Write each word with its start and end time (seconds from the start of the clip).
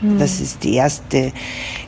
Mhm. 0.00 0.18
Das 0.18 0.40
ist 0.40 0.64
die 0.64 0.74
erste 0.74 1.32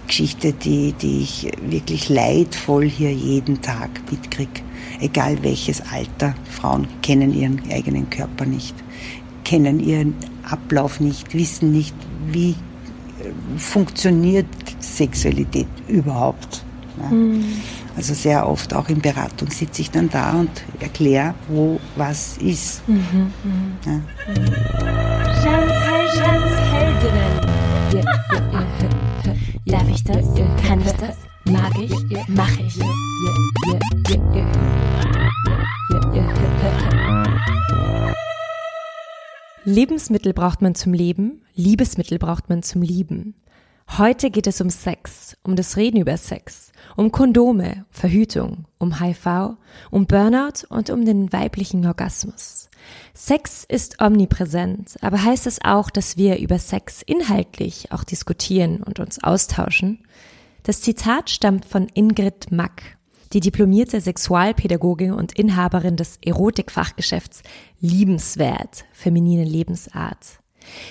Geschichte, 0.06 0.52
die, 0.52 0.92
die 0.92 1.22
ich 1.22 1.50
wirklich 1.62 2.08
leidvoll 2.08 2.88
hier 2.88 3.12
jeden 3.12 3.62
Tag 3.62 3.90
mitkriege. 4.10 4.62
Egal 5.00 5.42
welches 5.42 5.82
Alter, 5.92 6.34
Frauen 6.50 6.86
kennen 7.02 7.32
ihren 7.34 7.60
eigenen 7.70 8.10
Körper 8.10 8.44
nicht, 8.44 8.74
kennen 9.44 9.80
ihren 9.80 10.14
Ablauf 10.42 11.00
nicht, 11.00 11.32
wissen 11.34 11.72
nicht, 11.72 11.94
wie 12.30 12.50
äh, 12.50 12.54
funktioniert 13.56 14.46
Sexualität 14.80 15.68
überhaupt. 15.88 16.64
Ja. 17.00 17.08
Mhm. 17.08 17.44
Also 17.96 18.14
sehr 18.14 18.48
oft 18.48 18.74
auch 18.74 18.88
in 18.88 19.00
Beratung 19.00 19.50
sitze 19.50 19.82
ich 19.82 19.90
dann 19.90 20.08
da 20.08 20.32
und 20.32 20.50
erkläre, 20.80 21.34
wo 21.48 21.78
was 21.96 22.38
ist. 22.38 22.86
Mhm, 22.88 23.32
mh. 23.44 23.90
ja. 23.90 24.00
Darf 29.90 29.98
ich 29.98 30.04
das? 30.04 30.68
Kann 30.68 30.80
ich 30.80 30.92
das? 30.92 31.16
Mag 31.46 31.76
ich? 31.76 31.92
Mach 32.28 32.58
ich? 32.60 32.78
Lebensmittel 39.64 40.32
braucht 40.32 40.62
man 40.62 40.76
zum 40.76 40.92
Leben, 40.92 41.42
Liebesmittel 41.56 42.20
braucht 42.20 42.48
man 42.48 42.62
zum 42.62 42.82
Lieben. 42.82 43.34
Heute 43.98 44.30
geht 44.30 44.46
es 44.46 44.60
um 44.60 44.70
Sex, 44.70 45.36
um 45.42 45.56
das 45.56 45.76
Reden 45.76 46.00
über 46.00 46.16
Sex, 46.16 46.70
um 46.96 47.10
Kondome, 47.10 47.84
Verhütung, 47.90 48.66
um 48.78 49.00
HIV, 49.00 49.56
um 49.90 50.06
Burnout 50.06 50.68
und 50.68 50.90
um 50.90 51.04
den 51.04 51.32
weiblichen 51.32 51.84
Orgasmus. 51.84 52.69
Sex 53.14 53.64
ist 53.68 54.00
omnipräsent, 54.00 54.96
aber 55.00 55.22
heißt 55.22 55.46
es 55.46 55.64
auch, 55.64 55.90
dass 55.90 56.16
wir 56.16 56.38
über 56.38 56.58
Sex 56.58 57.02
inhaltlich 57.02 57.92
auch 57.92 58.04
diskutieren 58.04 58.82
und 58.82 59.00
uns 59.00 59.22
austauschen? 59.22 60.06
Das 60.62 60.80
Zitat 60.80 61.30
stammt 61.30 61.64
von 61.64 61.88
Ingrid 61.94 62.52
Mack, 62.52 62.98
die 63.32 63.40
diplomierte 63.40 64.00
Sexualpädagogin 64.00 65.12
und 65.12 65.32
Inhaberin 65.38 65.96
des 65.96 66.18
Erotikfachgeschäfts 66.24 67.42
Liebenswert, 67.80 68.84
feminine 68.92 69.44
Lebensart. 69.44 70.40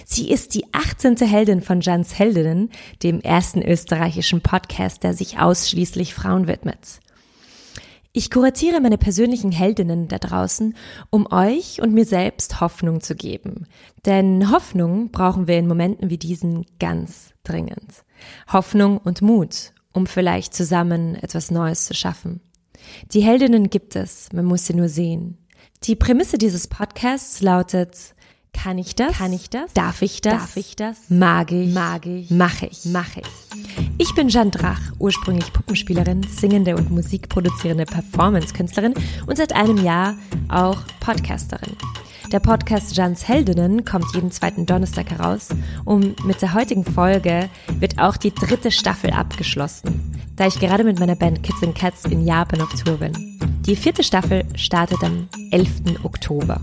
Sie 0.06 0.30
ist 0.30 0.56
die 0.56 0.66
18. 0.74 1.18
Heldin 1.18 1.62
von 1.62 1.82
Jans 1.82 2.18
Heldinnen, 2.18 2.70
dem 3.04 3.22
ersten 3.22 3.62
österreichischen 3.62 4.42
Podcast, 4.42 5.04
der 5.04 5.14
sich 5.14 5.40
ausschließlich 5.40 6.14
Frauen 6.14 6.48
widmet. 6.48 7.00
Ich 8.20 8.30
kuratiere 8.30 8.82
meine 8.82 8.98
persönlichen 8.98 9.54
Heldinnen 9.54 10.10
da 10.10 10.18
draußen, 10.18 10.76
um 11.10 11.32
euch 11.32 11.82
und 11.82 11.94
mir 11.94 12.04
selbst 12.04 12.60
Hoffnung 12.60 13.00
zu 13.00 13.16
geben. 13.16 13.66
Denn 14.06 14.52
Hoffnung 14.52 15.10
brauchen 15.10 15.48
wir 15.48 15.58
in 15.58 15.70
Momenten 15.70 16.10
wie 16.10 16.18
diesen 16.18 16.66
ganz 16.82 17.34
dringend. 17.46 18.04
Hoffnung 18.52 18.98
und 18.98 19.22
Mut, 19.22 19.72
um 19.94 20.06
vielleicht 20.06 20.54
zusammen 20.54 21.16
etwas 21.16 21.50
Neues 21.50 21.86
zu 21.86 21.94
schaffen. 21.94 22.42
Die 23.14 23.22
Heldinnen 23.22 23.70
gibt 23.70 23.96
es, 23.96 24.34
man 24.34 24.44
muss 24.44 24.66
sie 24.66 24.74
nur 24.74 24.90
sehen. 24.90 25.38
Die 25.84 25.96
Prämisse 25.96 26.38
dieses 26.38 26.68
Podcasts 26.68 27.42
lautet, 27.42 28.16
kann 28.54 28.78
ich 28.78 28.96
das? 28.96 29.18
Kann 29.18 29.32
ich 29.34 29.50
das? 29.50 29.74
Darf 29.74 30.02
ich 30.02 30.22
das? 30.22 30.34
Darf 30.34 30.58
ich 30.58 30.76
das? 30.76 30.98
Mag 31.10 31.52
ich? 31.52 31.74
Mag 31.74 32.06
ich? 32.06 32.30
Mach 32.30 32.62
ich? 32.62 32.86
Mach 32.86 33.16
ich? 33.16 33.26
Ich 33.98 34.14
bin 34.16 34.30
Jeanne 34.30 34.52
Drach, 34.52 34.82
ursprünglich 35.00 35.52
Puppenspielerin, 35.54 36.24
singende 36.24 36.76
und 36.76 36.92
musikproduzierende 36.92 37.86
Performance-Künstlerin 37.86 38.94
und 39.28 39.38
seit 39.38 39.54
einem 39.54 39.78
Jahr 39.84 40.16
auch 40.50 40.78
Podcasterin. 41.00 41.76
Der 42.32 42.40
Podcast 42.40 42.96
Jans 42.96 43.28
Heldinnen 43.28 43.86
kommt 43.86 44.14
jeden 44.14 44.32
zweiten 44.32 44.66
Donnerstag 44.66 45.10
heraus 45.10 45.50
und 45.86 46.24
mit 46.26 46.42
der 46.42 46.54
heutigen 46.54 46.86
Folge 46.86 47.50
wird 47.80 47.98
auch 47.98 48.18
die 48.18 48.34
dritte 48.34 48.72
Staffel 48.72 49.12
abgeschlossen, 49.12 50.22
da 50.36 50.46
ich 50.46 50.60
gerade 50.60 50.84
mit 50.84 51.00
meiner 51.00 51.16
Band 51.16 51.42
Kids 51.42 51.64
and 51.64 51.76
Cats 51.76 52.06
in 52.06 52.26
Japan 52.28 52.62
auf 52.62 52.74
Tour 52.74 52.98
bin. 52.98 53.40
Die 53.66 53.76
vierte 53.76 54.04
Staffel 54.04 54.44
startet 54.56 55.04
am 55.04 55.28
11. 55.52 56.04
Oktober. 56.04 56.62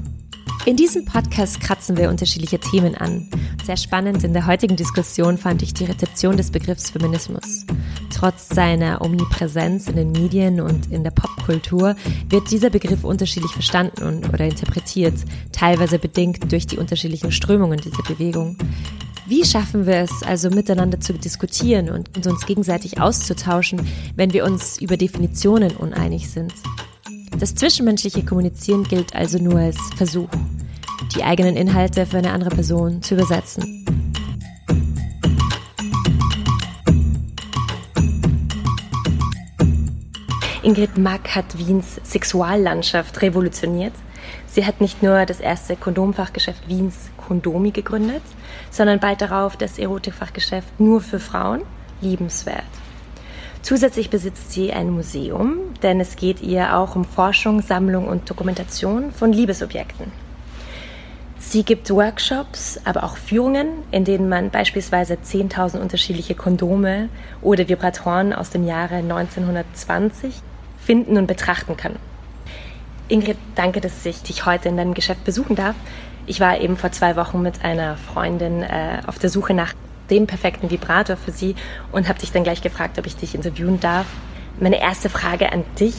In 0.67 0.77
diesem 0.77 1.05
Podcast 1.05 1.61
kratzen 1.61 1.97
wir 1.97 2.11
unterschiedliche 2.11 2.59
Themen 2.59 2.97
an. 2.97 3.29
Sehr 3.65 3.77
spannend 3.77 4.25
in 4.25 4.33
der 4.33 4.47
heutigen 4.47 4.75
Diskussion 4.75 5.39
fand 5.39 5.63
ich 5.63 5.75
die 5.75 5.85
Rezeption 5.85 6.37
des 6.37 6.51
Begriffs 6.51 6.91
Feminismus. 6.91 7.67
Trotz 8.13 8.49
seiner 8.49 9.01
Omnipräsenz 9.01 9.87
in 9.87 9.95
den 9.95 10.11
Medien 10.11 10.61
und 10.61 10.91
in 10.91 11.05
der 11.05 11.13
Popkultur 11.13 11.95
wird 12.29 12.51
dieser 12.51 12.71
Begriff 12.71 13.05
unterschiedlich 13.05 13.53
verstanden 13.53 14.03
und, 14.03 14.29
oder 14.29 14.45
interpretiert, 14.45 15.15
teilweise 15.53 16.01
bedingt 16.01 16.51
durch 16.51 16.67
die 16.67 16.79
unterschiedlichen 16.79 17.31
Strömungen 17.31 17.79
dieser 17.79 18.03
Bewegung. 18.03 18.57
Wie 19.29 19.45
schaffen 19.45 19.87
wir 19.87 19.97
es 19.97 20.23
also 20.23 20.51
miteinander 20.51 21.01
zu 21.01 21.13
diskutieren 21.13 21.91
und 21.91 22.27
uns 22.27 22.47
gegenseitig 22.47 23.01
auszutauschen, 23.01 23.81
wenn 24.15 24.33
wir 24.33 24.45
uns 24.45 24.81
über 24.81 24.97
Definitionen 24.97 25.77
uneinig 25.77 26.31
sind? 26.31 26.53
Das 27.39 27.55
zwischenmenschliche 27.55 28.25
Kommunizieren 28.25 28.85
gilt 28.85 29.15
also 29.15 29.37
nur 29.39 29.59
als 29.59 29.77
Versuch, 29.97 30.31
die 31.15 31.23
eigenen 31.23 31.55
Inhalte 31.55 32.07
für 32.07 32.17
eine 32.17 32.33
andere 32.33 32.49
Person 32.49 33.03
zu 33.03 33.15
übersetzen. 33.15 33.85
Ingrid 40.63 40.97
Mack 40.97 41.37
hat 41.37 41.59
Wiens 41.59 42.01
Sexuallandschaft 42.05 43.21
revolutioniert. 43.21 43.93
Sie 44.47 44.65
hat 44.65 44.81
nicht 44.81 45.03
nur 45.03 45.27
das 45.27 45.39
erste 45.39 45.77
Kondomfachgeschäft 45.77 46.67
Wiens 46.69 47.11
Kondomi 47.19 47.71
gegründet, 47.71 48.23
sondern 48.71 48.99
bald 48.99 49.21
darauf 49.21 49.59
das 49.59 49.79
Erotikfachgeschäft 49.79 50.81
nur 50.81 51.03
für 51.03 51.21
Frauen, 51.21 51.63
liebenswert. 52.01 52.65
Zusätzlich 53.67 54.11
besitzt 54.11 54.53
sie 54.53 54.73
ein 54.73 54.91
Museum, 54.91 55.59
denn 55.83 55.99
es 55.99 56.15
geht 56.15 56.41
ihr 56.41 56.77
auch 56.77 56.95
um 56.95 57.05
Forschung, 57.05 57.63
Sammlung 57.63 58.07
und 58.07 58.31
Dokumentation 58.31 59.11
von 59.11 59.33
Liebesobjekten. 59.33 60.13
Sie 61.41 61.65
gibt 61.65 61.91
Workshops, 61.91 62.81
aber 62.85 63.03
auch 63.03 63.17
Führungen, 63.17 63.67
in 63.91 64.05
denen 64.05 64.29
man 64.29 64.51
beispielsweise 64.51 65.15
10.000 65.15 65.81
unterschiedliche 65.81 66.37
Kondome 66.37 67.09
oder 67.43 67.69
Vibratoren 67.69 68.33
aus 68.33 68.51
dem 68.51 68.65
Jahre 68.65 68.99
1920 68.99 70.43
finden 70.79 71.17
und 71.17 71.27
betrachten 71.27 71.77
kann. 71.77 71.97
Ingrid, 73.09 73.39
danke, 73.57 73.81
dass 73.81 74.07
ich 74.07 74.23
dich 74.23 74.47
heute 74.47 74.69
in 74.69 74.77
deinem 74.77 74.95
Geschäft 74.95 75.25
besuchen 75.25 75.57
darf. 75.57 75.75
Ich 76.27 76.39
war 76.39 76.61
eben 76.61 76.77
vor 76.77 76.93
zwei 76.93 77.17
Wochen 77.17 77.43
mit 77.43 77.65
einer 77.65 77.97
Freundin 77.97 78.63
äh, 78.63 79.01
auf 79.09 79.19
der 79.19 79.29
Suche 79.29 79.55
nach 79.55 79.75
den 80.11 80.27
perfekten 80.27 80.71
Vibrator 80.71 81.17
für 81.17 81.33
sie 81.33 81.55
und 81.93 82.09
habe 82.09 82.19
dich 82.19 82.33
dann 82.33 82.45
gleich 82.45 82.63
gefragt, 82.63 82.99
ob 82.99 83.07
ich 83.07 83.17
dich 83.17 83.35
interviewen 83.35 83.81
darf. 83.81 84.07
Meine 84.61 84.81
erste 84.81 85.09
Frage 85.09 85.53
an 85.53 85.65
dich. 85.79 85.95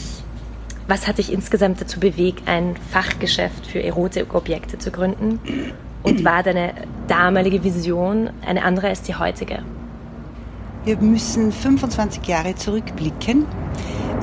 Was 0.88 1.07
hat 1.07 1.18
dich 1.18 1.34
insgesamt 1.34 1.81
dazu 1.81 2.00
bewegt, 2.00 2.47
ein 2.47 2.75
Fachgeschäft 2.91 3.68
für 3.68 3.84
Erotikobjekte 3.84 4.78
zu 4.78 4.90
gründen? 4.90 5.40
Und 6.03 6.23
war 6.23 6.44
deine 6.44 6.73
damalige 7.07 7.63
Vision 7.63 8.29
eine 8.45 8.63
andere 8.63 8.88
als 8.88 9.01
die 9.01 9.16
heutige? 9.16 9.63
Wir 10.85 10.97
müssen 10.97 11.51
25 11.51 12.25
Jahre 12.28 12.56
zurückblicken. 12.56 13.45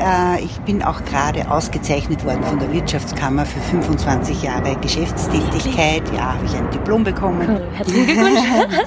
Äh, 0.01 0.43
ich 0.45 0.59
bin 0.61 0.83
auch 0.83 1.05
gerade 1.05 1.51
ausgezeichnet 1.51 2.25
worden 2.25 2.43
von 2.45 2.59
der 2.59 2.73
Wirtschaftskammer 2.73 3.47
für 3.47 3.61
25 3.61 4.43
Jahre 4.43 4.77
Geschäftstätigkeit. 4.77 6.03
Ja, 6.15 6.35
habe 6.35 6.45
ich 6.47 6.55
ein 6.55 6.71
Diplom 6.71 7.05
bekommen. 7.05 7.61
Herzlichen 7.73 8.07
Glückwunsch. 8.07 8.41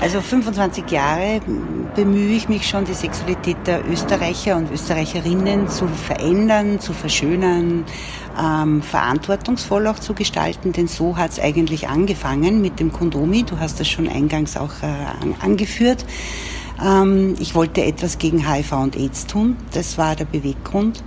Also 0.00 0.20
25 0.20 0.90
Jahre 0.90 1.40
bemühe 1.94 2.34
ich 2.34 2.48
mich 2.48 2.68
schon, 2.68 2.84
die 2.84 2.92
Sexualität 2.92 3.56
der 3.66 3.88
Österreicher 3.88 4.56
und 4.56 4.68
Österreicherinnen 4.72 5.68
zu 5.68 5.86
verändern, 5.86 6.80
zu 6.80 6.92
verschönern, 6.92 7.84
ähm, 8.36 8.82
verantwortungsvoll 8.82 9.86
auch 9.86 10.00
zu 10.00 10.14
gestalten, 10.14 10.72
denn 10.72 10.88
so 10.88 11.16
hat 11.16 11.30
es 11.30 11.38
eigentlich 11.38 11.88
angefangen 11.88 12.60
mit 12.60 12.80
dem 12.80 12.92
Kondomi. 12.92 13.44
Du 13.44 13.60
hast 13.60 13.78
das 13.78 13.88
schon 13.88 14.08
eingangs 14.08 14.56
auch 14.56 14.72
äh, 14.82 15.44
angeführt. 15.44 16.04
Ähm, 16.82 17.34
ich 17.38 17.54
wollte 17.54 17.84
etwas 17.84 18.18
gegen 18.18 18.50
HIV 18.50 18.72
und 18.72 18.96
AIDS 18.96 19.26
tun. 19.26 19.56
Das 19.72 19.98
war 19.98 20.16
der 20.16 20.24
Beweggrund. 20.24 21.02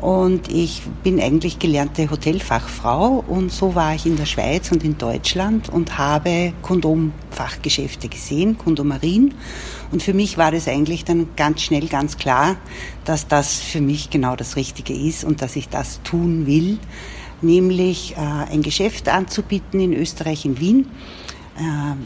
Und 0.00 0.52
ich 0.52 0.82
bin 1.02 1.18
eigentlich 1.18 1.58
gelernte 1.58 2.10
Hotelfachfrau 2.10 3.24
und 3.26 3.50
so 3.50 3.74
war 3.74 3.94
ich 3.94 4.04
in 4.04 4.16
der 4.16 4.26
Schweiz 4.26 4.70
und 4.70 4.84
in 4.84 4.98
Deutschland 4.98 5.70
und 5.70 5.96
habe 5.96 6.52
Kondomfachgeschäfte 6.60 8.08
gesehen, 8.08 8.58
Kondomarien. 8.58 9.32
Und 9.92 10.02
für 10.02 10.12
mich 10.12 10.36
war 10.36 10.50
das 10.50 10.68
eigentlich 10.68 11.06
dann 11.06 11.28
ganz 11.36 11.62
schnell 11.62 11.86
ganz 11.86 12.18
klar, 12.18 12.56
dass 13.06 13.28
das 13.28 13.60
für 13.60 13.80
mich 13.80 14.10
genau 14.10 14.36
das 14.36 14.56
Richtige 14.56 14.92
ist 14.92 15.24
und 15.24 15.40
dass 15.40 15.56
ich 15.56 15.70
das 15.70 16.02
tun 16.02 16.46
will, 16.46 16.78
nämlich 17.40 18.14
äh, 18.18 18.52
ein 18.52 18.60
Geschäft 18.60 19.08
anzubieten 19.08 19.80
in 19.80 19.94
Österreich, 19.94 20.44
in 20.44 20.60
Wien 20.60 20.86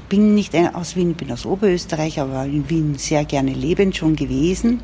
bin 0.09 0.35
nicht 0.35 0.55
aus 0.75 0.97
Wien, 0.97 1.15
bin 1.15 1.33
aus 1.33 1.47
Oberösterreich, 1.47 2.21
aber 2.21 2.45
in 2.45 2.69
Wien 2.69 2.97
sehr 2.99 3.25
gerne 3.25 3.53
lebend 3.53 3.97
schon 3.97 4.15
gewesen. 4.17 4.81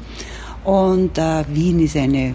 Und 0.64 1.19
äh, 1.19 1.44
Wien 1.49 1.81
ist 1.81 1.96
eine 1.96 2.34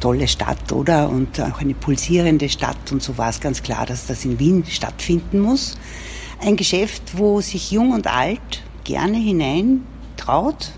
tolle 0.00 0.26
Stadt, 0.26 0.72
oder? 0.72 1.08
Und 1.08 1.40
auch 1.40 1.60
eine 1.60 1.74
pulsierende 1.74 2.48
Stadt. 2.48 2.90
Und 2.90 3.02
so 3.02 3.16
war 3.18 3.30
es 3.30 3.40
ganz 3.40 3.62
klar, 3.62 3.86
dass 3.86 4.06
das 4.06 4.24
in 4.24 4.38
Wien 4.38 4.64
stattfinden 4.66 5.40
muss. 5.40 5.78
Ein 6.40 6.56
Geschäft, 6.56 7.02
wo 7.16 7.40
sich 7.40 7.70
jung 7.70 7.92
und 7.92 8.06
alt 8.06 8.62
gerne 8.84 9.18
hineintraut, 9.18 10.72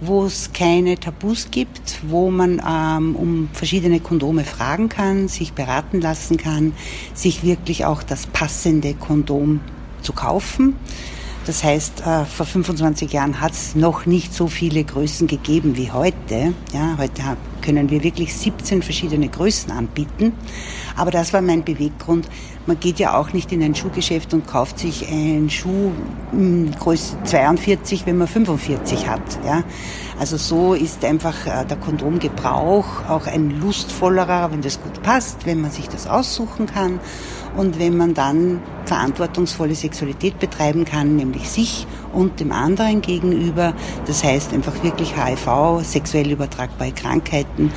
wo 0.00 0.24
es 0.24 0.52
keine 0.52 0.98
Tabus 0.98 1.48
gibt, 1.50 2.00
wo 2.08 2.30
man 2.30 2.60
ähm, 2.66 3.14
um 3.14 3.48
verschiedene 3.52 4.00
Kondome 4.00 4.44
fragen 4.44 4.88
kann, 4.88 5.28
sich 5.28 5.52
beraten 5.52 6.00
lassen 6.00 6.36
kann, 6.36 6.72
sich 7.14 7.44
wirklich 7.44 7.84
auch 7.84 8.02
das 8.02 8.26
passende 8.26 8.94
Kondom 8.94 9.60
zu 10.02 10.12
kaufen. 10.12 10.76
Das 11.44 11.64
heißt, 11.64 12.02
äh, 12.06 12.24
vor 12.24 12.46
25 12.46 13.12
Jahren 13.12 13.40
hat 13.40 13.52
es 13.52 13.74
noch 13.74 14.06
nicht 14.06 14.32
so 14.32 14.46
viele 14.46 14.84
Größen 14.84 15.26
gegeben 15.26 15.76
wie 15.76 15.90
heute. 15.90 16.54
Ja, 16.72 16.96
heute 16.98 17.22
können 17.62 17.90
wir 17.90 18.04
wirklich 18.04 18.34
17 18.34 18.80
verschiedene 18.82 19.28
Größen 19.28 19.72
anbieten. 19.72 20.34
Aber 20.96 21.10
das 21.10 21.32
war 21.32 21.40
mein 21.40 21.64
Beweggrund. 21.64 22.28
Man 22.66 22.78
geht 22.78 23.00
ja 23.00 23.18
auch 23.18 23.32
nicht 23.32 23.50
in 23.50 23.60
ein 23.60 23.74
Schuhgeschäft 23.74 24.34
und 24.34 24.46
kauft 24.46 24.78
sich 24.78 25.08
einen 25.08 25.50
Schuh 25.50 25.90
hm, 26.30 26.70
Größe 26.78 27.16
42, 27.24 28.06
wenn 28.06 28.18
man 28.18 28.28
45 28.28 29.08
hat. 29.08 29.20
Ja. 29.44 29.64
Also 30.20 30.36
so 30.36 30.74
ist 30.74 31.04
einfach 31.04 31.46
äh, 31.46 31.64
der 31.64 31.76
Kondomgebrauch 31.76 33.08
auch 33.08 33.26
ein 33.26 33.50
lustvollerer, 33.60 34.52
wenn 34.52 34.62
das 34.62 34.80
gut 34.80 35.02
passt, 35.02 35.44
wenn 35.44 35.60
man 35.60 35.72
sich 35.72 35.88
das 35.88 36.06
aussuchen 36.06 36.66
kann 36.66 37.00
und 37.56 37.78
wenn 37.78 37.96
man 37.96 38.14
dann 38.14 38.60
verantwortungsvolle 38.86 39.74
Sexualität 39.74 40.38
betreiben 40.38 40.84
kann, 40.84 41.16
nämlich 41.16 41.48
sich 41.48 41.86
und 42.12 42.40
dem 42.40 42.52
anderen 42.52 43.00
gegenüber, 43.02 43.74
das 44.06 44.24
heißt 44.24 44.52
einfach 44.52 44.82
wirklich 44.82 45.14
HIV, 45.16 45.80
sexuell 45.82 46.30
übertragbare 46.30 46.92
Krankheiten 46.92 47.70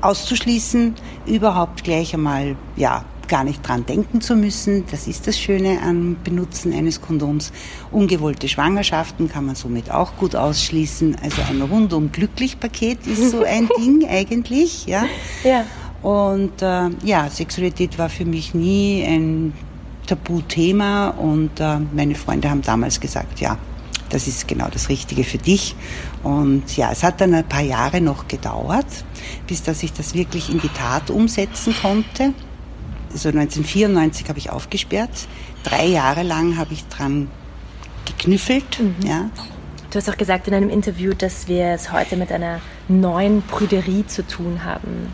auszuschließen, 0.00 0.94
überhaupt 1.26 1.84
gleich 1.84 2.14
einmal, 2.14 2.56
ja, 2.76 3.04
gar 3.30 3.44
nicht 3.44 3.66
dran 3.66 3.86
denken 3.86 4.20
zu 4.20 4.34
müssen. 4.34 4.84
Das 4.90 5.06
ist 5.06 5.28
das 5.28 5.38
Schöne 5.38 5.78
am 5.86 6.16
Benutzen 6.24 6.74
eines 6.74 7.00
Kondoms. 7.00 7.52
Ungewollte 7.92 8.48
Schwangerschaften 8.48 9.28
kann 9.28 9.46
man 9.46 9.54
somit 9.54 9.90
auch 9.90 10.16
gut 10.16 10.34
ausschließen. 10.34 11.16
Also 11.22 11.40
ein 11.48 11.62
rundum 11.62 12.10
glücklich 12.10 12.58
Paket 12.58 13.06
ist 13.06 13.30
so 13.30 13.44
ein 13.44 13.68
Ding 13.78 14.04
eigentlich, 14.08 14.86
ja. 14.86 15.04
Ja. 15.44 15.64
Und 16.02 16.62
äh, 16.62 16.88
ja, 17.04 17.28
Sexualität 17.28 17.98
war 17.98 18.08
für 18.08 18.24
mich 18.24 18.54
nie 18.54 19.04
ein 19.04 19.52
Tabuthema 20.06 21.08
und 21.08 21.60
äh, 21.60 21.78
meine 21.92 22.14
Freunde 22.14 22.50
haben 22.50 22.62
damals 22.62 23.00
gesagt, 23.00 23.40
ja, 23.40 23.58
das 24.08 24.26
ist 24.26 24.48
genau 24.48 24.68
das 24.68 24.88
Richtige 24.88 25.24
für 25.24 25.38
dich. 25.38 25.76
Und 26.22 26.76
ja, 26.76 26.90
es 26.90 27.02
hat 27.02 27.20
dann 27.20 27.34
ein 27.34 27.48
paar 27.48 27.62
Jahre 27.62 28.00
noch 28.00 28.28
gedauert, 28.28 28.86
bis 29.46 29.62
dass 29.62 29.82
ich 29.82 29.92
das 29.92 30.14
wirklich 30.14 30.50
in 30.50 30.60
die 30.60 30.68
Tat 30.68 31.10
umsetzen 31.10 31.74
konnte. 31.80 32.34
Also 33.12 33.28
1994 33.28 34.28
habe 34.28 34.38
ich 34.38 34.50
aufgesperrt. 34.50 35.28
Drei 35.62 35.86
Jahre 35.86 36.22
lang 36.22 36.56
habe 36.56 36.72
ich 36.72 36.84
dran 36.86 37.28
geknüffelt. 38.04 38.80
Mhm. 38.80 39.06
Ja. 39.06 39.30
Du 39.90 39.96
hast 39.96 40.08
auch 40.08 40.16
gesagt 40.16 40.46
in 40.48 40.54
einem 40.54 40.70
Interview, 40.70 41.12
dass 41.14 41.48
wir 41.48 41.66
es 41.66 41.92
heute 41.92 42.16
mit 42.16 42.30
einer 42.30 42.60
neuen 42.88 43.42
Brüderie 43.42 44.06
zu 44.06 44.26
tun 44.26 44.64
haben. 44.64 45.12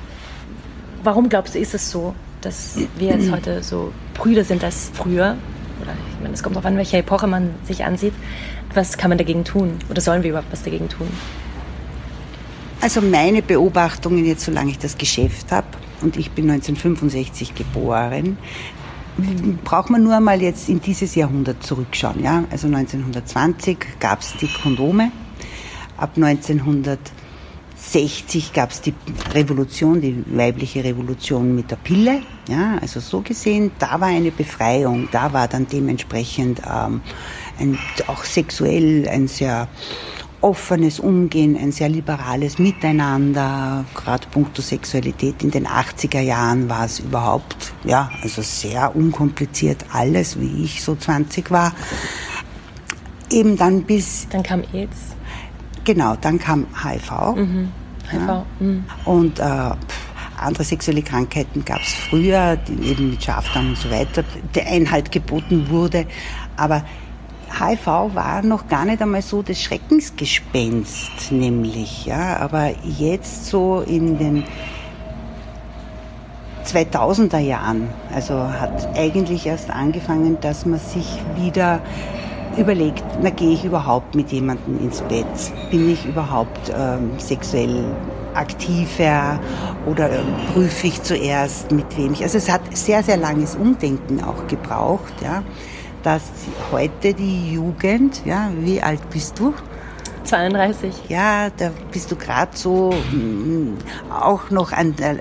Warum 1.06 1.28
glaubst 1.28 1.54
du, 1.54 1.60
ist 1.60 1.72
es 1.72 1.88
so, 1.88 2.16
dass 2.40 2.76
wir 2.98 3.16
jetzt 3.16 3.30
heute 3.30 3.62
so 3.62 3.92
Brüder 4.14 4.42
sind 4.42 4.64
als 4.64 4.90
früher? 4.92 5.36
Oder 5.80 5.92
ich 5.92 6.20
meine, 6.20 6.34
es 6.34 6.42
kommt 6.42 6.56
darauf 6.56 6.66
an, 6.66 6.76
welche 6.76 6.96
Epoche 6.96 7.28
man 7.28 7.54
sich 7.64 7.84
ansieht. 7.84 8.12
Was 8.74 8.98
kann 8.98 9.10
man 9.10 9.16
dagegen 9.16 9.44
tun? 9.44 9.78
Oder 9.88 10.00
sollen 10.00 10.24
wir 10.24 10.30
überhaupt 10.30 10.50
was 10.50 10.64
dagegen 10.64 10.88
tun? 10.88 11.06
Also 12.80 13.00
meine 13.02 13.40
Beobachtungen 13.40 14.24
jetzt, 14.24 14.46
solange 14.46 14.72
ich 14.72 14.80
das 14.80 14.98
Geschäft 14.98 15.52
habe, 15.52 15.68
und 16.00 16.16
ich 16.16 16.32
bin 16.32 16.50
1965 16.50 17.54
geboren, 17.54 18.36
braucht 19.62 19.90
man 19.90 20.02
nur 20.02 20.18
mal 20.18 20.42
jetzt 20.42 20.68
in 20.68 20.80
dieses 20.80 21.14
Jahrhundert 21.14 21.62
zurückschauen. 21.62 22.20
Ja? 22.20 22.42
Also 22.50 22.66
1920 22.66 23.78
gab 24.00 24.22
es 24.22 24.32
die 24.40 24.48
Kondome, 24.48 25.12
ab 25.98 26.10
1900 26.16 26.98
60 27.88 28.52
gab 28.52 28.70
es 28.70 28.80
die 28.80 28.94
Revolution, 29.32 30.00
die 30.00 30.24
weibliche 30.26 30.82
Revolution 30.82 31.54
mit 31.54 31.70
der 31.70 31.76
Pille. 31.76 32.22
Ja, 32.48 32.78
also 32.80 33.00
so 33.00 33.20
gesehen, 33.20 33.70
da 33.78 34.00
war 34.00 34.08
eine 34.08 34.32
Befreiung, 34.32 35.08
da 35.12 35.32
war 35.32 35.46
dann 35.46 35.66
dementsprechend 35.68 36.60
ähm, 36.60 37.00
ein, 37.58 37.78
auch 38.08 38.24
sexuell 38.24 39.08
ein 39.08 39.28
sehr 39.28 39.68
offenes 40.40 41.00
Umgehen, 41.00 41.56
ein 41.56 41.72
sehr 41.72 41.88
liberales 41.88 42.58
Miteinander, 42.58 43.84
gerade 43.94 44.26
puncto 44.28 44.62
Sexualität. 44.62 45.42
In 45.42 45.50
den 45.50 45.66
80er 45.66 46.20
Jahren 46.20 46.68
war 46.68 46.84
es 46.84 47.00
überhaupt, 47.00 47.72
ja, 47.84 48.10
also 48.22 48.42
sehr 48.42 48.94
unkompliziert 48.94 49.84
alles, 49.92 50.38
wie 50.40 50.64
ich 50.64 50.82
so 50.82 50.94
20 50.94 51.50
war. 51.50 51.72
Eben 53.30 53.56
dann 53.56 53.82
bis... 53.82 54.28
Dann 54.28 54.42
kam 54.42 54.62
AIDS. 54.72 55.15
Genau, 55.86 56.16
dann 56.20 56.38
kam 56.38 56.66
HIV. 56.82 57.36
Mhm. 57.36 57.68
HIV. 58.10 58.26
Ja. 58.26 58.46
Mhm. 58.58 58.84
Und 59.04 59.38
äh, 59.38 59.70
andere 60.36 60.64
sexuelle 60.64 61.02
Krankheiten 61.02 61.64
gab 61.64 61.80
es 61.80 61.94
früher, 61.94 62.56
die 62.56 62.90
eben 62.90 63.10
mit 63.10 63.22
Schafdarm 63.22 63.68
und 63.68 63.78
so 63.78 63.90
weiter, 63.90 64.24
der 64.54 64.66
Einhalt 64.66 65.12
geboten 65.12 65.70
wurde. 65.70 66.06
Aber 66.56 66.82
HIV 67.58 67.86
war 67.86 68.42
noch 68.42 68.68
gar 68.68 68.84
nicht 68.84 69.00
einmal 69.00 69.22
so 69.22 69.42
das 69.42 69.62
Schreckensgespenst, 69.62 71.30
nämlich. 71.30 72.04
Ja. 72.04 72.38
Aber 72.38 72.72
jetzt 72.84 73.46
so 73.46 73.80
in 73.80 74.18
den 74.18 74.44
2000er 76.64 77.38
Jahren, 77.38 77.88
also 78.12 78.34
hat 78.34 78.88
eigentlich 78.96 79.46
erst 79.46 79.70
angefangen, 79.70 80.38
dass 80.40 80.66
man 80.66 80.80
sich 80.80 81.06
wieder 81.36 81.80
überlegt, 82.58 83.04
na 83.22 83.30
gehe 83.30 83.52
ich 83.52 83.64
überhaupt 83.64 84.14
mit 84.14 84.32
jemandem 84.32 84.78
ins 84.82 85.00
Bett? 85.02 85.26
Bin 85.70 85.90
ich 85.90 86.04
überhaupt 86.06 86.72
ähm, 86.76 87.10
sexuell 87.18 87.84
aktiver 88.34 89.38
oder 89.86 90.10
prüfe 90.52 90.88
ich 90.88 91.02
zuerst 91.02 91.72
mit 91.72 91.96
wem 91.96 92.12
ich? 92.12 92.22
Also 92.22 92.38
es 92.38 92.50
hat 92.50 92.62
sehr, 92.76 93.02
sehr 93.02 93.16
langes 93.16 93.56
Umdenken 93.56 94.22
auch 94.22 94.46
gebraucht, 94.46 95.14
ja, 95.22 95.42
dass 96.02 96.22
heute 96.70 97.14
die 97.14 97.54
Jugend, 97.54 98.22
ja, 98.24 98.50
wie 98.60 98.80
alt 98.82 99.08
bist 99.10 99.38
du? 99.38 99.54
32. 100.26 100.92
Ja, 101.08 101.50
da 101.50 101.70
bist 101.92 102.10
du 102.10 102.16
gerade 102.16 102.56
so 102.56 102.90
mh, 102.90 103.16
mm, 103.16 103.78
auch 104.10 104.50
noch 104.50 104.72
ein 104.72 104.98
äh, 104.98 105.16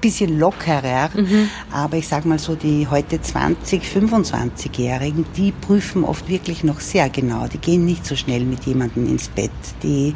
bisschen 0.00 0.38
lockerer. 0.38 1.10
Mhm. 1.14 1.50
Aber 1.72 1.96
ich 1.96 2.08
sag 2.08 2.24
mal 2.24 2.38
so, 2.38 2.54
die 2.54 2.86
heute 2.88 3.20
20, 3.20 3.82
25-Jährigen, 3.82 5.26
die 5.36 5.52
prüfen 5.52 6.04
oft 6.04 6.28
wirklich 6.28 6.64
noch 6.64 6.80
sehr 6.80 7.08
genau. 7.10 7.46
Die 7.46 7.58
gehen 7.58 7.84
nicht 7.84 8.06
so 8.06 8.16
schnell 8.16 8.44
mit 8.44 8.64
jemandem 8.64 9.06
ins 9.06 9.28
Bett. 9.28 9.50
Die 9.82 10.14